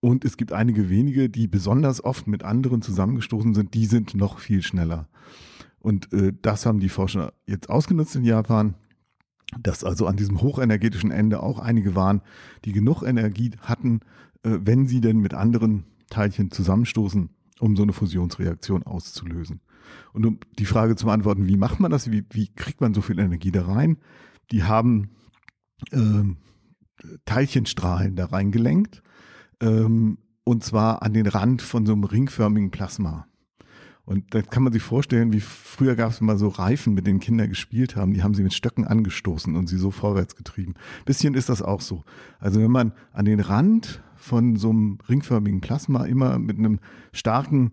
Und 0.00 0.24
es 0.24 0.36
gibt 0.36 0.52
einige 0.52 0.88
wenige, 0.88 1.28
die 1.28 1.48
besonders 1.48 2.04
oft 2.04 2.28
mit 2.28 2.44
anderen 2.44 2.82
zusammengestoßen 2.82 3.54
sind, 3.54 3.74
die 3.74 3.86
sind 3.86 4.14
noch 4.14 4.38
viel 4.38 4.62
schneller. 4.62 5.08
Und 5.80 6.12
äh, 6.12 6.32
das 6.40 6.66
haben 6.66 6.80
die 6.80 6.88
Forscher 6.88 7.32
jetzt 7.46 7.68
ausgenutzt 7.68 8.14
in 8.14 8.24
Japan, 8.24 8.74
dass 9.58 9.84
also 9.84 10.06
an 10.06 10.16
diesem 10.16 10.40
hochenergetischen 10.40 11.10
Ende 11.10 11.42
auch 11.42 11.58
einige 11.58 11.94
waren, 11.94 12.20
die 12.64 12.72
genug 12.72 13.02
Energie 13.02 13.52
hatten, 13.60 14.00
äh, 14.42 14.58
wenn 14.62 14.86
sie 14.86 15.00
denn 15.00 15.18
mit 15.18 15.34
anderen 15.34 15.84
Teilchen 16.10 16.50
zusammenstoßen, 16.50 17.30
um 17.60 17.76
so 17.76 17.82
eine 17.82 17.92
Fusionsreaktion 17.92 18.82
auszulösen. 18.82 19.60
Und 20.12 20.26
um 20.26 20.38
die 20.58 20.66
Frage 20.66 20.96
zu 20.96 21.06
beantworten, 21.06 21.46
wie 21.46 21.56
macht 21.56 21.80
man 21.80 21.90
das, 21.90 22.10
wie, 22.10 22.24
wie 22.30 22.48
kriegt 22.48 22.80
man 22.80 22.94
so 22.94 23.00
viel 23.00 23.18
Energie 23.18 23.50
da 23.50 23.64
rein? 23.64 23.98
Die 24.50 24.64
haben 24.64 25.10
äh, 25.90 26.24
Teilchenstrahlen 27.24 28.16
da 28.16 28.26
reingelenkt 28.26 29.02
ähm, 29.60 30.18
und 30.44 30.64
zwar 30.64 31.02
an 31.02 31.14
den 31.14 31.26
Rand 31.26 31.62
von 31.62 31.86
so 31.86 31.92
einem 31.92 32.04
ringförmigen 32.04 32.70
Plasma. 32.70 33.27
Und 34.08 34.34
da 34.34 34.40
kann 34.40 34.62
man 34.62 34.72
sich 34.72 34.82
vorstellen, 34.82 35.34
wie 35.34 35.40
früher 35.40 35.94
gab 35.94 36.12
es 36.12 36.22
mal 36.22 36.38
so 36.38 36.48
Reifen, 36.48 36.94
mit 36.94 37.06
denen 37.06 37.20
Kinder 37.20 37.46
gespielt 37.46 37.94
haben, 37.94 38.14
die 38.14 38.22
haben 38.22 38.32
sie 38.32 38.42
mit 38.42 38.54
Stöcken 38.54 38.86
angestoßen 38.86 39.54
und 39.54 39.66
sie 39.66 39.76
so 39.76 39.90
vorwärts 39.90 40.34
getrieben. 40.34 40.72
Bisschen 41.04 41.34
ist 41.34 41.50
das 41.50 41.60
auch 41.60 41.82
so. 41.82 42.04
Also 42.38 42.58
wenn 42.58 42.70
man 42.70 42.94
an 43.12 43.26
den 43.26 43.38
Rand 43.38 44.02
von 44.16 44.56
so 44.56 44.70
einem 44.70 44.96
ringförmigen 45.10 45.60
Plasma 45.60 46.06
immer 46.06 46.38
mit 46.38 46.56
einem 46.56 46.78
starken 47.12 47.72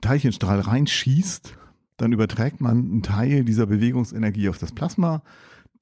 Teilchenstrahl 0.00 0.60
reinschießt, 0.60 1.58
dann 1.98 2.14
überträgt 2.14 2.62
man 2.62 2.78
einen 2.78 3.02
Teil 3.02 3.44
dieser 3.44 3.66
Bewegungsenergie 3.66 4.48
auf 4.48 4.56
das 4.56 4.72
Plasma. 4.72 5.22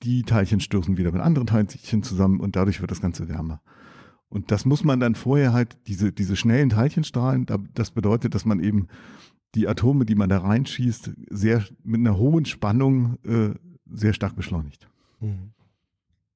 Die 0.02 0.24
Teilchen 0.24 0.58
stoßen 0.58 0.96
wieder 0.96 1.12
mit 1.12 1.22
anderen 1.22 1.46
Teilchen 1.46 2.02
zusammen 2.02 2.40
und 2.40 2.56
dadurch 2.56 2.80
wird 2.80 2.90
das 2.90 3.00
Ganze 3.00 3.28
wärmer. 3.28 3.62
Und 4.28 4.50
das 4.50 4.64
muss 4.64 4.82
man 4.82 4.98
dann 4.98 5.14
vorher 5.14 5.52
halt, 5.52 5.76
diese, 5.86 6.10
diese 6.10 6.34
schnellen 6.34 6.70
Teilchenstrahlen, 6.70 7.46
das 7.74 7.92
bedeutet, 7.92 8.34
dass 8.34 8.44
man 8.44 8.58
eben 8.58 8.88
die 9.54 9.68
Atome, 9.68 10.04
die 10.04 10.14
man 10.14 10.28
da 10.28 10.38
reinschießt, 10.38 11.10
sehr 11.30 11.64
mit 11.84 12.00
einer 12.00 12.16
hohen 12.16 12.44
Spannung 12.44 13.18
äh, 13.24 13.50
sehr 13.90 14.14
stark 14.14 14.36
beschleunigt. 14.36 14.88
Mhm. 15.20 15.52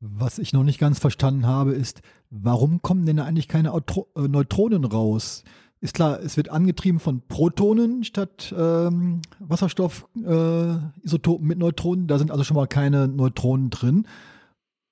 Was 0.01 0.39
ich 0.39 0.53
noch 0.53 0.65
nicht 0.65 0.79
ganz 0.79 0.99
verstanden 0.99 1.47
habe, 1.47 1.73
ist, 1.73 2.03
warum 2.31 2.83
kommen 2.83 3.07
denn 3.07 3.19
eigentlich 3.19 3.49
keine 3.49 3.73
Outro 3.73 4.09
äh, 4.15 4.29
Neutronen 4.29 4.85
raus? 4.85 5.43
Ist 5.81 5.95
klar, 5.95 6.21
es 6.21 6.37
wird 6.37 6.51
angetrieben 6.51 7.01
von 7.01 7.23
Protonen 7.27 8.05
statt 8.05 8.55
ähm, 8.57 9.23
Wasserstoffisotopen 9.41 11.45
äh, 11.45 11.49
mit 11.49 11.59
Neutronen. 11.59 12.07
Da 12.07 12.19
sind 12.19 12.31
also 12.31 12.45
schon 12.45 12.57
mal 12.57 12.67
keine 12.67 13.09
Neutronen 13.09 13.71
drin. 13.71 14.07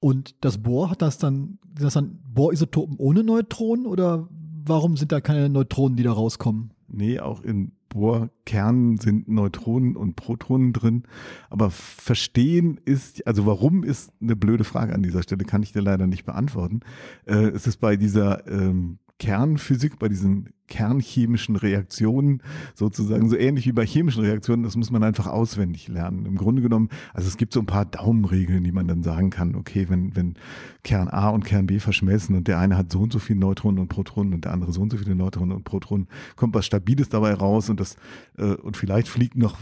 Und 0.00 0.44
das 0.44 0.58
Bohr 0.58 0.90
hat 0.90 1.00
das 1.00 1.18
dann, 1.18 1.58
sind 1.74 1.84
das 1.84 1.94
dann 1.94 2.20
Bohrisotopen 2.26 2.96
ohne 2.98 3.24
Neutronen 3.24 3.86
oder 3.86 4.28
warum 4.30 4.96
sind 4.96 5.12
da 5.12 5.20
keine 5.20 5.48
Neutronen, 5.48 5.96
die 5.96 6.02
da 6.02 6.12
rauskommen? 6.12 6.72
Nee, 6.88 7.20
auch 7.20 7.40
in 7.40 7.72
Bohrkernen 7.94 8.98
sind 8.98 9.28
Neutronen 9.28 9.96
und 9.96 10.16
Protonen 10.16 10.72
drin. 10.72 11.04
Aber 11.48 11.70
verstehen 11.70 12.78
ist, 12.84 13.26
also 13.26 13.46
warum 13.46 13.84
ist 13.84 14.12
eine 14.20 14.36
blöde 14.36 14.64
Frage 14.64 14.94
an 14.94 15.02
dieser 15.02 15.22
Stelle, 15.22 15.44
kann 15.44 15.62
ich 15.62 15.72
dir 15.72 15.80
leider 15.80 16.06
nicht 16.06 16.24
beantworten. 16.24 16.80
Äh, 17.24 17.46
es 17.48 17.66
ist 17.66 17.78
bei 17.78 17.96
dieser 17.96 18.46
ähm, 18.48 18.98
Kernphysik, 19.24 19.98
bei 19.98 20.08
diesen 20.08 20.50
kernchemischen 20.68 21.56
Reaktionen 21.56 22.42
sozusagen 22.74 23.30
so 23.30 23.36
ähnlich 23.36 23.64
wie 23.64 23.72
bei 23.72 23.86
chemischen 23.86 24.22
Reaktionen, 24.22 24.64
das 24.64 24.76
muss 24.76 24.90
man 24.90 25.02
einfach 25.02 25.26
auswendig 25.26 25.88
lernen. 25.88 26.26
Im 26.26 26.36
Grunde 26.36 26.60
genommen, 26.60 26.90
also 27.14 27.26
es 27.26 27.38
gibt 27.38 27.54
so 27.54 27.60
ein 27.60 27.66
paar 27.66 27.86
Daumenregeln, 27.86 28.62
die 28.62 28.72
man 28.72 28.86
dann 28.86 29.02
sagen 29.02 29.30
kann, 29.30 29.54
okay, 29.54 29.86
wenn, 29.88 30.14
wenn 30.14 30.34
Kern 30.82 31.08
A 31.08 31.30
und 31.30 31.42
Kern 31.42 31.66
B 31.66 31.78
verschmelzen 31.78 32.36
und 32.36 32.48
der 32.48 32.58
eine 32.58 32.76
hat 32.76 32.92
so 32.92 33.00
und 33.00 33.14
so 33.14 33.18
viele 33.18 33.38
Neutronen 33.38 33.80
und 33.80 33.88
Protonen 33.88 34.34
und 34.34 34.44
der 34.44 34.52
andere 34.52 34.72
so 34.72 34.82
und 34.82 34.92
so 34.92 34.98
viele 34.98 35.14
Neutronen 35.14 35.56
und 35.56 35.64
Protonen, 35.64 36.06
kommt 36.36 36.54
was 36.54 36.66
Stabiles 36.66 37.08
dabei 37.08 37.32
raus 37.32 37.70
und 37.70 37.80
das, 37.80 37.96
äh, 38.36 38.56
und 38.56 38.76
vielleicht 38.76 39.08
fliegt 39.08 39.36
noch 39.36 39.56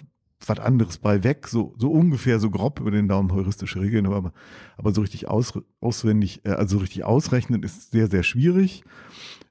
was 0.47 0.59
anderes 0.59 0.99
bei 0.99 1.25
weg, 1.25 1.47
so, 1.49 1.75
so 1.79 1.91
ungefähr 1.91 2.41
so 2.41 2.51
grob 2.51 2.81
über 2.81 2.91
den 2.91 3.09
Daumen 3.09 3.33
heuristische 3.33 3.81
Regeln, 3.81 4.07
aber, 4.07 4.33
aber 4.77 4.93
so 4.93 5.01
richtig 5.01 5.29
aus, 5.29 5.59
auswendig, 5.81 6.45
äh, 6.45 6.51
also 6.51 6.79
richtig 6.79 7.05
ausrechnen 7.05 7.63
ist 7.63 7.93
sehr, 7.93 8.09
sehr 8.09 8.23
schwierig. 8.23 8.83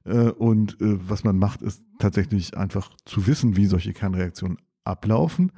Äh, 0.04 0.30
und 0.30 0.80
äh, 0.80 0.98
was 1.08 1.24
man 1.24 1.38
macht, 1.38 1.62
ist 1.62 1.82
tatsächlich 1.98 2.56
einfach 2.56 2.96
zu 3.04 3.26
wissen, 3.26 3.56
wie 3.56 3.66
solche 3.66 3.92
Kernreaktionen 3.92 4.58
ablaufen. 4.84 5.52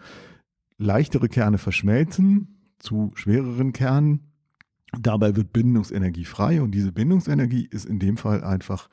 Leichtere 0.76 1.28
Kerne 1.28 1.58
verschmelzen 1.58 2.72
zu 2.78 3.12
schwereren 3.14 3.72
Kernen. 3.72 4.32
Dabei 4.98 5.34
wird 5.34 5.52
Bindungsenergie 5.52 6.24
frei 6.24 6.62
und 6.62 6.72
diese 6.72 6.92
Bindungsenergie 6.92 7.66
ist 7.70 7.86
in 7.86 7.98
dem 7.98 8.16
Fall 8.16 8.44
einfach 8.44 8.88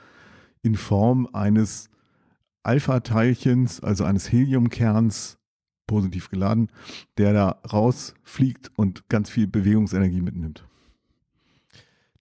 in 0.64 0.76
Form 0.76 1.28
eines 1.34 1.90
Alpha-Teilchens, 2.64 3.82
also 3.82 4.04
eines 4.04 4.32
Heliumkerns, 4.32 5.38
positiv 5.92 6.30
geladen, 6.30 6.70
der 7.18 7.34
da 7.34 7.60
rausfliegt 7.72 8.70
und 8.78 9.10
ganz 9.10 9.30
viel 9.30 9.46
Bewegungsenergie 9.46 10.22
mitnimmt. 10.22 10.64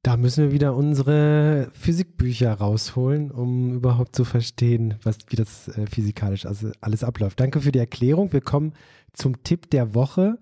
Da 0.02 0.16
müssen 0.16 0.44
wir 0.44 0.52
wieder 0.52 0.74
unsere 0.74 1.70
Physikbücher 1.74 2.54
rausholen, 2.54 3.30
um 3.30 3.74
überhaupt 3.74 4.16
zu 4.16 4.24
verstehen, 4.24 4.94
was, 5.04 5.18
wie 5.28 5.36
das 5.36 5.68
äh, 5.68 5.86
physikalisch 5.86 6.46
also 6.46 6.72
alles 6.80 7.04
abläuft. 7.04 7.38
Danke 7.38 7.60
für 7.60 7.70
die 7.70 7.78
Erklärung. 7.78 8.32
Wir 8.32 8.40
kommen 8.40 8.72
zum 9.12 9.44
Tipp 9.44 9.70
der 9.70 9.94
Woche. 9.94 10.38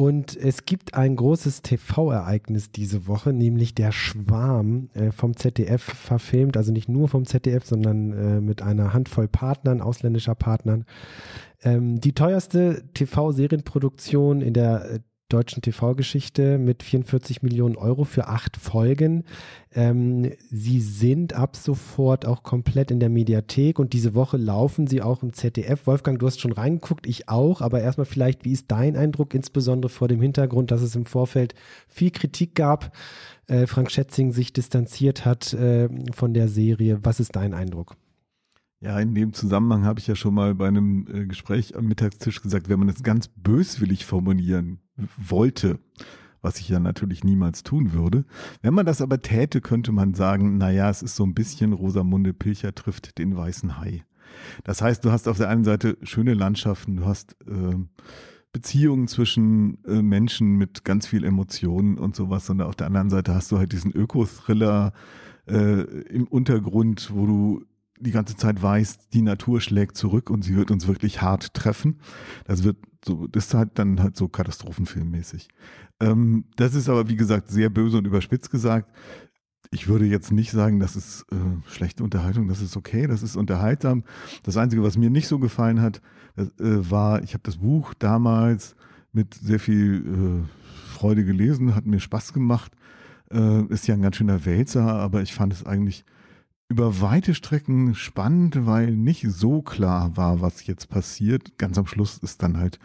Und 0.00 0.34
es 0.34 0.64
gibt 0.64 0.94
ein 0.94 1.14
großes 1.14 1.60
TV-Ereignis 1.60 2.72
diese 2.72 3.06
Woche, 3.06 3.34
nämlich 3.34 3.74
der 3.74 3.92
Schwarm 3.92 4.88
äh, 4.94 5.12
vom 5.12 5.36
ZDF 5.36 5.82
verfilmt, 5.82 6.56
also 6.56 6.72
nicht 6.72 6.88
nur 6.88 7.06
vom 7.06 7.26
ZDF, 7.26 7.66
sondern 7.66 8.12
äh, 8.14 8.40
mit 8.40 8.62
einer 8.62 8.94
Handvoll 8.94 9.28
Partnern, 9.28 9.82
ausländischer 9.82 10.34
Partnern. 10.34 10.86
Ähm, 11.62 12.00
die 12.00 12.14
teuerste 12.14 12.82
TV-Serienproduktion 12.94 14.40
in 14.40 14.54
der 14.54 14.90
äh, 14.90 15.00
deutschen 15.32 15.62
TV-Geschichte 15.62 16.58
mit 16.58 16.82
44 16.82 17.42
Millionen 17.42 17.76
Euro 17.76 18.04
für 18.04 18.28
acht 18.28 18.56
Folgen. 18.56 19.24
Ähm, 19.74 20.32
sie 20.50 20.80
sind 20.80 21.32
ab 21.32 21.56
sofort 21.56 22.26
auch 22.26 22.42
komplett 22.42 22.90
in 22.90 23.00
der 23.00 23.08
Mediathek 23.08 23.78
und 23.78 23.92
diese 23.92 24.14
Woche 24.14 24.36
laufen 24.36 24.86
sie 24.86 25.00
auch 25.00 25.22
im 25.22 25.32
ZDF. 25.32 25.86
Wolfgang, 25.86 26.18
du 26.18 26.26
hast 26.26 26.40
schon 26.40 26.52
reingeguckt, 26.52 27.06
ich 27.06 27.28
auch, 27.28 27.60
aber 27.60 27.80
erstmal 27.80 28.04
vielleicht, 28.04 28.44
wie 28.44 28.52
ist 28.52 28.66
dein 28.68 28.96
Eindruck, 28.96 29.34
insbesondere 29.34 29.88
vor 29.90 30.08
dem 30.08 30.20
Hintergrund, 30.20 30.70
dass 30.70 30.82
es 30.82 30.96
im 30.96 31.06
Vorfeld 31.06 31.54
viel 31.88 32.10
Kritik 32.10 32.54
gab, 32.54 32.94
äh, 33.46 33.66
Frank 33.66 33.90
Schätzing 33.90 34.32
sich 34.32 34.52
distanziert 34.52 35.24
hat 35.24 35.52
äh, 35.54 35.88
von 36.12 36.34
der 36.34 36.48
Serie. 36.48 36.98
Was 37.02 37.20
ist 37.20 37.36
dein 37.36 37.54
Eindruck? 37.54 37.96
Ja, 38.82 38.98
in 38.98 39.14
dem 39.14 39.34
Zusammenhang 39.34 39.84
habe 39.84 40.00
ich 40.00 40.06
ja 40.06 40.14
schon 40.16 40.32
mal 40.32 40.54
bei 40.54 40.68
einem 40.68 41.06
äh, 41.12 41.26
Gespräch 41.26 41.76
am 41.76 41.84
Mittagstisch 41.86 42.40
gesagt, 42.40 42.70
wenn 42.70 42.78
man 42.78 42.88
es 42.88 43.02
ganz 43.02 43.28
böswillig 43.28 44.06
formulieren 44.06 44.80
wollte, 45.18 45.78
was 46.40 46.58
ich 46.60 46.70
ja 46.70 46.80
natürlich 46.80 47.22
niemals 47.22 47.62
tun 47.62 47.92
würde. 47.92 48.24
Wenn 48.62 48.72
man 48.72 48.86
das 48.86 49.02
aber 49.02 49.20
täte, 49.20 49.60
könnte 49.60 49.92
man 49.92 50.14
sagen, 50.14 50.56
naja, 50.56 50.88
es 50.88 51.02
ist 51.02 51.16
so 51.16 51.24
ein 51.24 51.34
bisschen 51.34 51.74
Rosamunde 51.74 52.32
Pilcher 52.32 52.74
trifft 52.74 53.18
den 53.18 53.36
weißen 53.36 53.78
Hai. 53.78 54.04
Das 54.64 54.80
heißt, 54.80 55.04
du 55.04 55.12
hast 55.12 55.28
auf 55.28 55.36
der 55.36 55.50
einen 55.50 55.64
Seite 55.64 55.98
schöne 56.02 56.32
Landschaften, 56.32 56.96
du 56.96 57.04
hast 57.04 57.36
äh, 57.46 57.76
Beziehungen 58.52 59.08
zwischen 59.08 59.84
äh, 59.84 60.00
Menschen 60.00 60.56
mit 60.56 60.84
ganz 60.84 61.06
viel 61.06 61.24
Emotionen 61.24 61.98
und 61.98 62.16
sowas. 62.16 62.48
Und 62.48 62.62
auf 62.62 62.76
der 62.76 62.86
anderen 62.86 63.10
Seite 63.10 63.34
hast 63.34 63.52
du 63.52 63.58
halt 63.58 63.72
diesen 63.72 63.92
Öko-Thriller 63.92 64.94
äh, 65.46 65.82
im 65.82 66.26
Untergrund, 66.26 67.10
wo 67.12 67.26
du 67.26 67.64
die 68.00 68.10
ganze 68.10 68.36
Zeit 68.36 68.62
weißt, 68.62 69.12
die 69.12 69.22
Natur 69.22 69.60
schlägt 69.60 69.96
zurück 69.96 70.30
und 70.30 70.42
sie 70.42 70.56
wird 70.56 70.70
uns 70.70 70.88
wirklich 70.88 71.22
hart 71.22 71.54
treffen. 71.54 72.00
Das 72.44 72.64
wird 72.64 72.76
so, 73.04 73.26
das 73.26 73.46
ist 73.46 73.54
halt 73.54 73.78
dann 73.78 74.00
halt 74.00 74.16
so 74.16 74.28
Katastrophenfilmmäßig. 74.28 75.48
Ähm, 76.00 76.44
das 76.56 76.74
ist 76.74 76.88
aber, 76.88 77.08
wie 77.08 77.16
gesagt, 77.16 77.48
sehr 77.48 77.70
böse 77.70 77.98
und 77.98 78.06
überspitzt 78.06 78.50
gesagt. 78.50 78.90
Ich 79.70 79.86
würde 79.86 80.04
jetzt 80.04 80.32
nicht 80.32 80.50
sagen, 80.50 80.80
das 80.80 80.96
ist 80.96 81.24
äh, 81.30 81.70
schlechte 81.70 82.02
Unterhaltung, 82.02 82.48
das 82.48 82.60
ist 82.60 82.76
okay, 82.76 83.06
das 83.06 83.22
ist 83.22 83.36
unterhaltsam. 83.36 84.02
Das 84.42 84.56
Einzige, 84.56 84.82
was 84.82 84.98
mir 84.98 85.10
nicht 85.10 85.28
so 85.28 85.38
gefallen 85.38 85.80
hat, 85.80 86.02
das, 86.34 86.48
äh, 86.58 86.90
war, 86.90 87.22
ich 87.22 87.34
habe 87.34 87.42
das 87.44 87.58
Buch 87.58 87.94
damals 87.94 88.74
mit 89.12 89.34
sehr 89.34 89.60
viel 89.60 90.44
äh, 90.46 90.94
Freude 90.94 91.24
gelesen, 91.24 91.74
hat 91.74 91.86
mir 91.86 92.00
Spaß 92.00 92.32
gemacht. 92.32 92.72
Äh, 93.30 93.64
ist 93.66 93.86
ja 93.86 93.94
ein 93.94 94.02
ganz 94.02 94.16
schöner 94.16 94.44
Wälzer, 94.44 94.82
aber 94.82 95.22
ich 95.22 95.32
fand 95.32 95.52
es 95.52 95.64
eigentlich 95.64 96.04
über 96.70 97.00
weite 97.00 97.34
Strecken 97.34 97.96
spannend, 97.96 98.64
weil 98.64 98.96
nicht 98.96 99.26
so 99.28 99.60
klar 99.60 100.16
war, 100.16 100.40
was 100.40 100.66
jetzt 100.66 100.88
passiert. 100.88 101.58
Ganz 101.58 101.76
am 101.76 101.86
Schluss 101.86 102.18
ist 102.18 102.44
dann 102.44 102.58
halt 102.58 102.78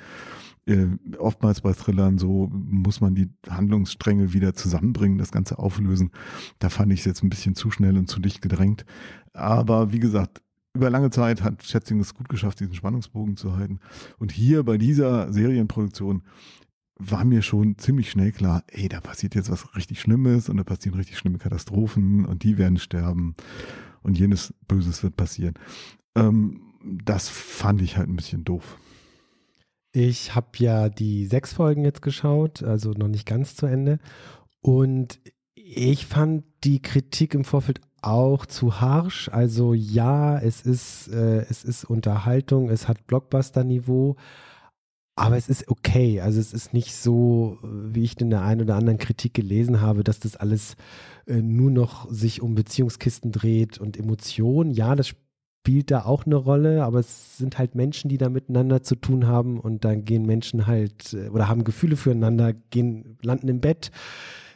äh, 0.66 0.88
oftmals 1.20 1.62
bei 1.62 1.72
Thrillern 1.72 2.18
so, 2.18 2.50
muss 2.52 3.00
man 3.00 3.14
die 3.14 3.30
Handlungsstränge 3.48 4.34
wieder 4.34 4.56
zusammenbringen, 4.56 5.20
das 5.20 5.32
Ganze 5.32 5.60
auflösen. 5.60 6.10
Da 6.58 6.70
fand 6.70 6.92
ich 6.94 7.02
es 7.02 7.06
jetzt 7.06 7.24
ein 7.24 7.30
bisschen 7.30 7.54
zu 7.54 7.70
schnell 7.70 7.96
und 7.96 8.10
zu 8.10 8.20
dicht 8.20 8.42
gedrängt. 8.42 8.86
Aber 9.34 9.94
wie 9.94 10.00
gesagt, 10.00 10.42
über 10.74 10.90
lange 10.90 11.12
Zeit 11.12 11.44
hat 11.44 11.64
Schätzing 11.64 12.00
es 12.00 12.16
gut 12.16 12.28
geschafft, 12.28 12.60
diesen 12.62 12.74
Spannungsbogen 12.74 13.38
zu 13.38 13.56
halten. 13.56 13.80
Und 14.18 14.32
hier 14.32 14.64
bei 14.64 14.80
dieser 14.80 15.32
Serienproduktion 15.32 16.24
war 16.98 17.26
mir 17.26 17.42
schon 17.42 17.78
ziemlich 17.78 18.10
schnell 18.10 18.32
klar, 18.32 18.64
ey, 18.68 18.88
da 18.88 19.02
passiert 19.02 19.36
jetzt 19.36 19.52
was 19.52 19.76
richtig 19.76 20.00
Schlimmes 20.00 20.50
und 20.50 20.58
da 20.58 20.64
passieren 20.64 20.98
richtig 20.98 21.18
schlimme 21.18 21.38
Katastrophen 21.38 22.26
und 22.26 22.44
die 22.44 22.58
werden 22.58 22.78
sterben 22.78 23.36
und 24.02 24.18
jenes 24.18 24.54
Böses 24.68 25.04
wird 25.04 25.18
passieren. 25.18 25.56
Ähm, 26.16 26.62
das 26.84 27.30
fand 27.30 27.82
ich 27.82 27.98
halt 27.98 28.08
ein 28.08 28.16
bisschen 28.16 28.44
doof. 28.44 28.78
Ich 29.92 30.36
habe 30.36 30.48
ja 30.58 30.90
die 30.90 31.26
sechs 31.26 31.54
Folgen 31.54 31.84
jetzt 31.84 32.02
geschaut, 32.02 32.64
also 32.64 32.92
noch 32.92 33.08
nicht 33.08 33.26
ganz 33.26 33.56
zu 33.56 33.66
Ende. 33.66 34.00
Und 34.62 35.20
ich 35.56 36.06
fand 36.06 36.44
die 36.64 36.82
Kritik 36.82 37.34
im 37.34 37.46
Vorfeld 37.46 37.82
auch 38.02 38.46
zu 38.46 38.82
harsch. 38.82 39.30
Also 39.30 39.74
ja, 39.74 40.38
es 40.38 40.62
ist, 40.62 41.08
äh, 41.08 41.46
es 41.50 41.64
ist 41.64 41.86
Unterhaltung, 41.86 42.70
es 42.70 42.88
hat 42.88 43.08
Blockbuster-Niveau, 43.08 44.16
aber 45.16 45.38
es 45.38 45.48
ist 45.48 45.70
okay. 45.70 46.20
Also 46.20 46.40
es 46.40 46.54
ist 46.54 46.74
nicht 46.74 46.94
so, 46.94 47.58
wie 47.64 48.04
ich 48.04 48.20
in 48.20 48.30
der 48.30 48.42
einen 48.42 48.62
oder 48.62 48.76
anderen 48.76 49.00
Kritik 49.00 49.34
gelesen 49.34 49.80
habe, 49.80 50.04
dass 50.04 50.20
das 50.20 50.36
alles 50.36 50.76
äh, 51.26 51.42
nur 51.42 51.72
noch 51.72 52.12
sich 52.12 52.42
um 52.42 52.54
Beziehungskisten 52.56 53.32
dreht 53.32 53.78
und 53.78 53.98
Emotionen. 53.98 54.72
Ja, 54.72 54.96
das 54.96 55.08
spielt 55.08 55.90
da 55.90 56.04
auch 56.04 56.26
eine 56.26 56.36
Rolle, 56.36 56.84
aber 56.84 57.00
es 57.00 57.38
sind 57.38 57.58
halt 57.58 57.76
Menschen, 57.76 58.10
die 58.10 58.18
da 58.18 58.30
miteinander 58.30 58.84
zu 58.84 58.96
tun 58.96 59.26
haben 59.26 59.60
und 59.60 59.86
dann 59.86 60.04
gehen 60.04 60.26
Menschen 60.26 60.68
halt 60.68 61.14
äh, 61.14 61.30
oder 61.30 61.48
haben 61.48 61.64
Gefühle 61.64 61.96
füreinander, 61.96 62.54
gehen, 62.54 63.18
landen 63.22 63.48
im 63.48 63.62
Bett. 63.62 63.92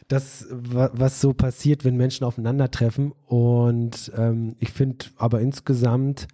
Das, 0.08 0.46
was 0.50 1.20
so 1.20 1.32
passiert, 1.32 1.84
wenn 1.84 1.96
Menschen 1.96 2.24
aufeinandertreffen. 2.24 3.12
Und 3.26 4.10
ähm, 4.16 4.56
ich 4.58 4.72
finde 4.72 5.06
aber 5.16 5.40
insgesamt, 5.40 6.26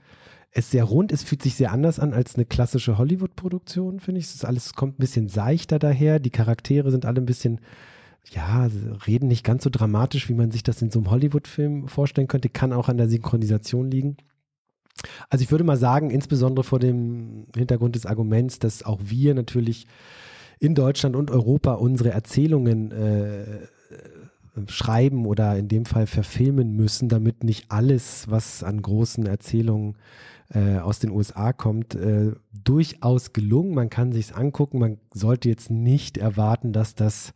es 0.56 0.70
sehr 0.70 0.84
rund 0.84 1.12
ist, 1.12 1.28
fühlt 1.28 1.42
sich 1.42 1.54
sehr 1.54 1.70
anders 1.70 2.00
an 2.00 2.14
als 2.14 2.34
eine 2.34 2.46
klassische 2.46 2.96
Hollywood-Produktion, 2.96 4.00
finde 4.00 4.20
ich. 4.20 4.26
Es 4.26 4.36
ist 4.36 4.44
alles 4.46 4.72
kommt 4.72 4.94
ein 4.94 5.00
bisschen 5.00 5.28
seichter 5.28 5.78
daher. 5.78 6.18
Die 6.18 6.30
Charaktere 6.30 6.90
sind 6.90 7.04
alle 7.04 7.20
ein 7.20 7.26
bisschen, 7.26 7.60
ja, 8.30 8.66
reden 9.06 9.28
nicht 9.28 9.44
ganz 9.44 9.64
so 9.64 9.70
dramatisch, 9.70 10.30
wie 10.30 10.34
man 10.34 10.50
sich 10.50 10.62
das 10.62 10.80
in 10.80 10.90
so 10.90 11.00
einem 11.00 11.10
Hollywood-Film 11.10 11.88
vorstellen 11.88 12.26
könnte. 12.26 12.48
Kann 12.48 12.72
auch 12.72 12.88
an 12.88 12.96
der 12.96 13.10
Synchronisation 13.10 13.90
liegen. 13.90 14.16
Also 15.28 15.42
ich 15.42 15.50
würde 15.50 15.64
mal 15.64 15.76
sagen, 15.76 16.08
insbesondere 16.08 16.64
vor 16.64 16.78
dem 16.78 17.48
Hintergrund 17.54 17.94
des 17.94 18.06
Arguments, 18.06 18.58
dass 18.58 18.82
auch 18.82 19.00
wir 19.04 19.34
natürlich 19.34 19.86
in 20.58 20.74
Deutschland 20.74 21.16
und 21.16 21.30
Europa 21.30 21.74
unsere 21.74 22.12
Erzählungen 22.12 22.92
äh, 22.92 23.66
schreiben 24.68 25.26
oder 25.26 25.56
in 25.56 25.68
dem 25.68 25.84
Fall 25.84 26.06
verfilmen 26.06 26.74
müssen, 26.74 27.08
damit 27.08 27.44
nicht 27.44 27.70
alles, 27.70 28.26
was 28.28 28.62
an 28.62 28.80
großen 28.80 29.26
Erzählungen 29.26 29.96
äh, 30.54 30.78
aus 30.78 30.98
den 30.98 31.10
USA 31.10 31.52
kommt, 31.52 31.94
äh, 31.94 32.32
durchaus 32.64 33.32
gelungen. 33.32 33.74
Man 33.74 33.90
kann 33.90 34.12
sich's 34.12 34.32
angucken. 34.32 34.78
Man 34.78 34.98
sollte 35.12 35.48
jetzt 35.48 35.70
nicht 35.70 36.18
erwarten, 36.18 36.72
dass 36.72 36.94
das 36.94 37.32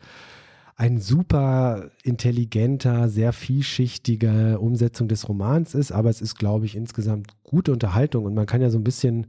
ein 0.77 0.99
super 0.99 1.91
intelligenter, 2.05 3.11
sehr 3.11 3.35
vielschichtiger 3.35 4.63
Umsetzung 4.63 5.09
des 5.09 5.29
Romans 5.29 5.75
ist, 5.75 5.93
aber 5.93 6.09
es 6.09 6.23
ist, 6.23 6.37
glaube 6.37 6.65
ich, 6.65 6.75
insgesamt 6.75 7.35
gute 7.43 7.71
Unterhaltung 7.73 8.25
und 8.25 8.33
man 8.33 8.47
kann 8.47 8.63
ja 8.63 8.71
so 8.71 8.79
ein 8.79 8.85
bisschen, 8.85 9.27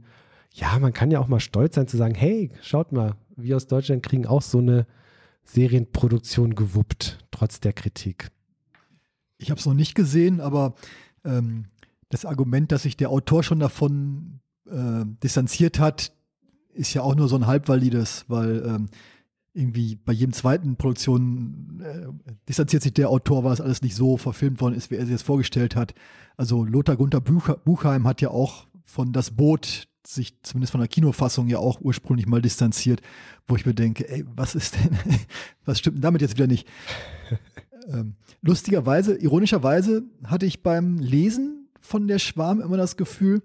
ja, 0.54 0.78
man 0.78 0.94
kann 0.94 1.10
ja 1.10 1.20
auch 1.20 1.28
mal 1.28 1.40
stolz 1.40 1.74
sein 1.74 1.86
zu 1.86 1.98
sagen, 1.98 2.14
hey, 2.14 2.50
schaut 2.62 2.92
mal, 2.92 3.16
wir 3.36 3.56
aus 3.56 3.66
Deutschland 3.66 4.02
kriegen 4.02 4.24
auch 4.24 4.40
so 4.40 4.58
eine 4.58 4.86
Serienproduktion 5.44 6.54
gewuppt, 6.54 7.18
trotz 7.30 7.60
der 7.60 7.72
Kritik. 7.72 8.30
Ich 9.38 9.50
habe 9.50 9.58
es 9.58 9.66
noch 9.66 9.74
nicht 9.74 9.94
gesehen, 9.94 10.40
aber 10.40 10.74
ähm, 11.24 11.66
das 12.08 12.24
Argument, 12.24 12.70
dass 12.72 12.82
sich 12.82 12.96
der 12.96 13.10
Autor 13.10 13.42
schon 13.42 13.58
davon 13.58 14.40
äh, 14.66 15.04
distanziert 15.22 15.78
hat, 15.78 16.12
ist 16.74 16.94
ja 16.94 17.02
auch 17.02 17.14
nur 17.14 17.28
so 17.28 17.36
ein 17.36 17.46
halbvalides, 17.46 18.24
weil 18.28 18.64
ähm, 18.66 18.88
irgendwie 19.54 19.96
bei 19.96 20.12
jedem 20.12 20.32
zweiten 20.32 20.76
Produktion 20.76 21.82
äh, 21.84 22.06
distanziert 22.48 22.82
sich 22.82 22.94
der 22.94 23.10
Autor, 23.10 23.44
weil 23.44 23.52
es 23.52 23.60
alles 23.60 23.82
nicht 23.82 23.94
so 23.94 24.16
verfilmt 24.16 24.60
worden 24.60 24.74
ist, 24.74 24.90
wie 24.90 24.96
er 24.96 25.04
sich 25.04 25.14
das 25.14 25.22
vorgestellt 25.22 25.76
hat. 25.76 25.94
Also 26.36 26.64
Lothar 26.64 26.96
Gunther 26.96 27.20
Buchheim 27.20 28.06
hat 28.06 28.20
ja 28.20 28.30
auch 28.30 28.66
von 28.84 29.12
Das 29.12 29.30
Boot 29.32 29.88
sich 30.06 30.34
zumindest 30.42 30.72
von 30.72 30.80
der 30.80 30.88
Kinofassung 30.88 31.48
ja 31.48 31.58
auch 31.58 31.80
ursprünglich 31.80 32.26
mal 32.26 32.42
distanziert, 32.42 33.00
wo 33.46 33.56
ich 33.56 33.66
mir 33.66 33.74
denke, 33.74 34.08
ey, 34.08 34.24
was 34.34 34.54
ist 34.54 34.74
denn, 34.76 34.98
was 35.64 35.78
stimmt 35.78 35.96
denn 35.96 36.02
damit 36.02 36.22
jetzt 36.22 36.34
wieder 36.34 36.46
nicht? 36.46 36.66
ähm, 37.88 38.14
lustigerweise, 38.40 39.16
ironischerweise 39.16 40.02
hatte 40.24 40.46
ich 40.46 40.62
beim 40.62 40.98
Lesen 40.98 41.68
von 41.80 42.06
der 42.08 42.18
Schwarm 42.18 42.60
immer 42.60 42.76
das 42.76 42.96
Gefühl, 42.96 43.42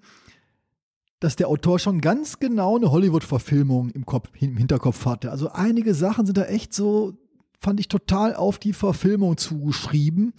dass 1.19 1.35
der 1.35 1.47
Autor 1.47 1.79
schon 1.79 1.99
ganz 1.99 2.39
genau 2.39 2.77
eine 2.77 2.91
Hollywood-Verfilmung 2.91 3.89
im, 3.89 4.05
im 4.39 4.57
Hinterkopf 4.57 5.05
hatte. 5.05 5.31
Also 5.31 5.49
einige 5.49 5.93
Sachen 5.95 6.25
sind 6.25 6.37
da 6.37 6.45
echt 6.45 6.73
so, 6.73 7.17
fand 7.59 7.79
ich 7.79 7.87
total 7.87 8.35
auf 8.35 8.59
die 8.59 8.73
Verfilmung 8.73 9.37
zugeschrieben. 9.37 10.33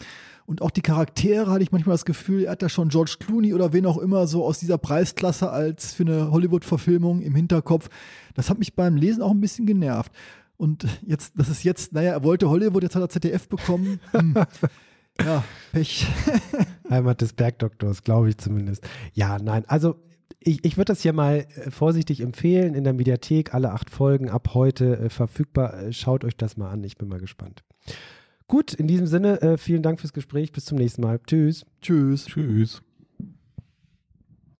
Und 0.48 0.62
auch 0.62 0.70
die 0.70 0.80
Charaktere 0.80 1.50
hatte 1.50 1.62
ich 1.62 1.72
manchmal 1.72 1.92
das 1.92 2.06
Gefühl, 2.06 2.44
er 2.44 2.52
hat 2.52 2.62
da 2.62 2.70
schon 2.70 2.88
George 2.88 3.16
Clooney 3.20 3.52
oder 3.52 3.74
wen 3.74 3.84
auch 3.84 3.98
immer 3.98 4.26
so 4.26 4.46
aus 4.46 4.58
dieser 4.58 4.78
Preisklasse 4.78 5.50
als 5.50 5.92
für 5.92 6.04
eine 6.04 6.30
Hollywood-Verfilmung 6.30 7.20
im 7.20 7.34
Hinterkopf. 7.34 7.90
Das 8.32 8.48
hat 8.48 8.58
mich 8.58 8.74
beim 8.74 8.96
Lesen 8.96 9.20
auch 9.20 9.30
ein 9.30 9.42
bisschen 9.42 9.66
genervt. 9.66 10.10
Und 10.56 10.86
jetzt, 11.06 11.34
das 11.36 11.50
ist 11.50 11.64
jetzt, 11.64 11.92
naja, 11.92 12.12
er 12.12 12.24
wollte 12.24 12.48
Hollywood, 12.48 12.82
jetzt 12.82 12.96
hat 12.96 13.02
er 13.02 13.10
ZDF 13.10 13.46
bekommen. 13.48 14.00
Hm. 14.12 14.34
Ja, 15.20 15.42
Pech. 15.72 16.06
Heimat 16.90 17.20
des 17.20 17.32
Bergdoktors, 17.32 18.04
glaube 18.04 18.28
ich 18.28 18.38
zumindest. 18.38 18.88
Ja, 19.14 19.40
nein, 19.40 19.64
also 19.66 19.96
ich, 20.38 20.64
ich 20.64 20.76
würde 20.76 20.92
das 20.92 21.02
hier 21.02 21.12
mal 21.12 21.44
äh, 21.56 21.72
vorsichtig 21.72 22.20
empfehlen. 22.20 22.74
In 22.76 22.84
der 22.84 22.92
Mediathek 22.92 23.52
alle 23.52 23.72
acht 23.72 23.90
Folgen 23.90 24.30
ab 24.30 24.50
heute 24.54 24.96
äh, 24.96 25.08
verfügbar. 25.10 25.74
Äh, 25.74 25.92
schaut 25.92 26.24
euch 26.24 26.36
das 26.36 26.56
mal 26.56 26.70
an. 26.70 26.84
Ich 26.84 26.96
bin 26.98 27.08
mal 27.08 27.18
gespannt. 27.18 27.64
Gut, 28.48 28.72
in 28.72 28.86
diesem 28.88 29.06
Sinne, 29.06 29.42
äh, 29.42 29.58
vielen 29.58 29.82
Dank 29.82 30.00
fürs 30.00 30.14
Gespräch. 30.14 30.52
Bis 30.52 30.64
zum 30.64 30.78
nächsten 30.78 31.02
Mal. 31.02 31.20
Tschüss. 31.26 31.66
Tschüss. 31.82 32.24
Tschüss. 32.24 32.82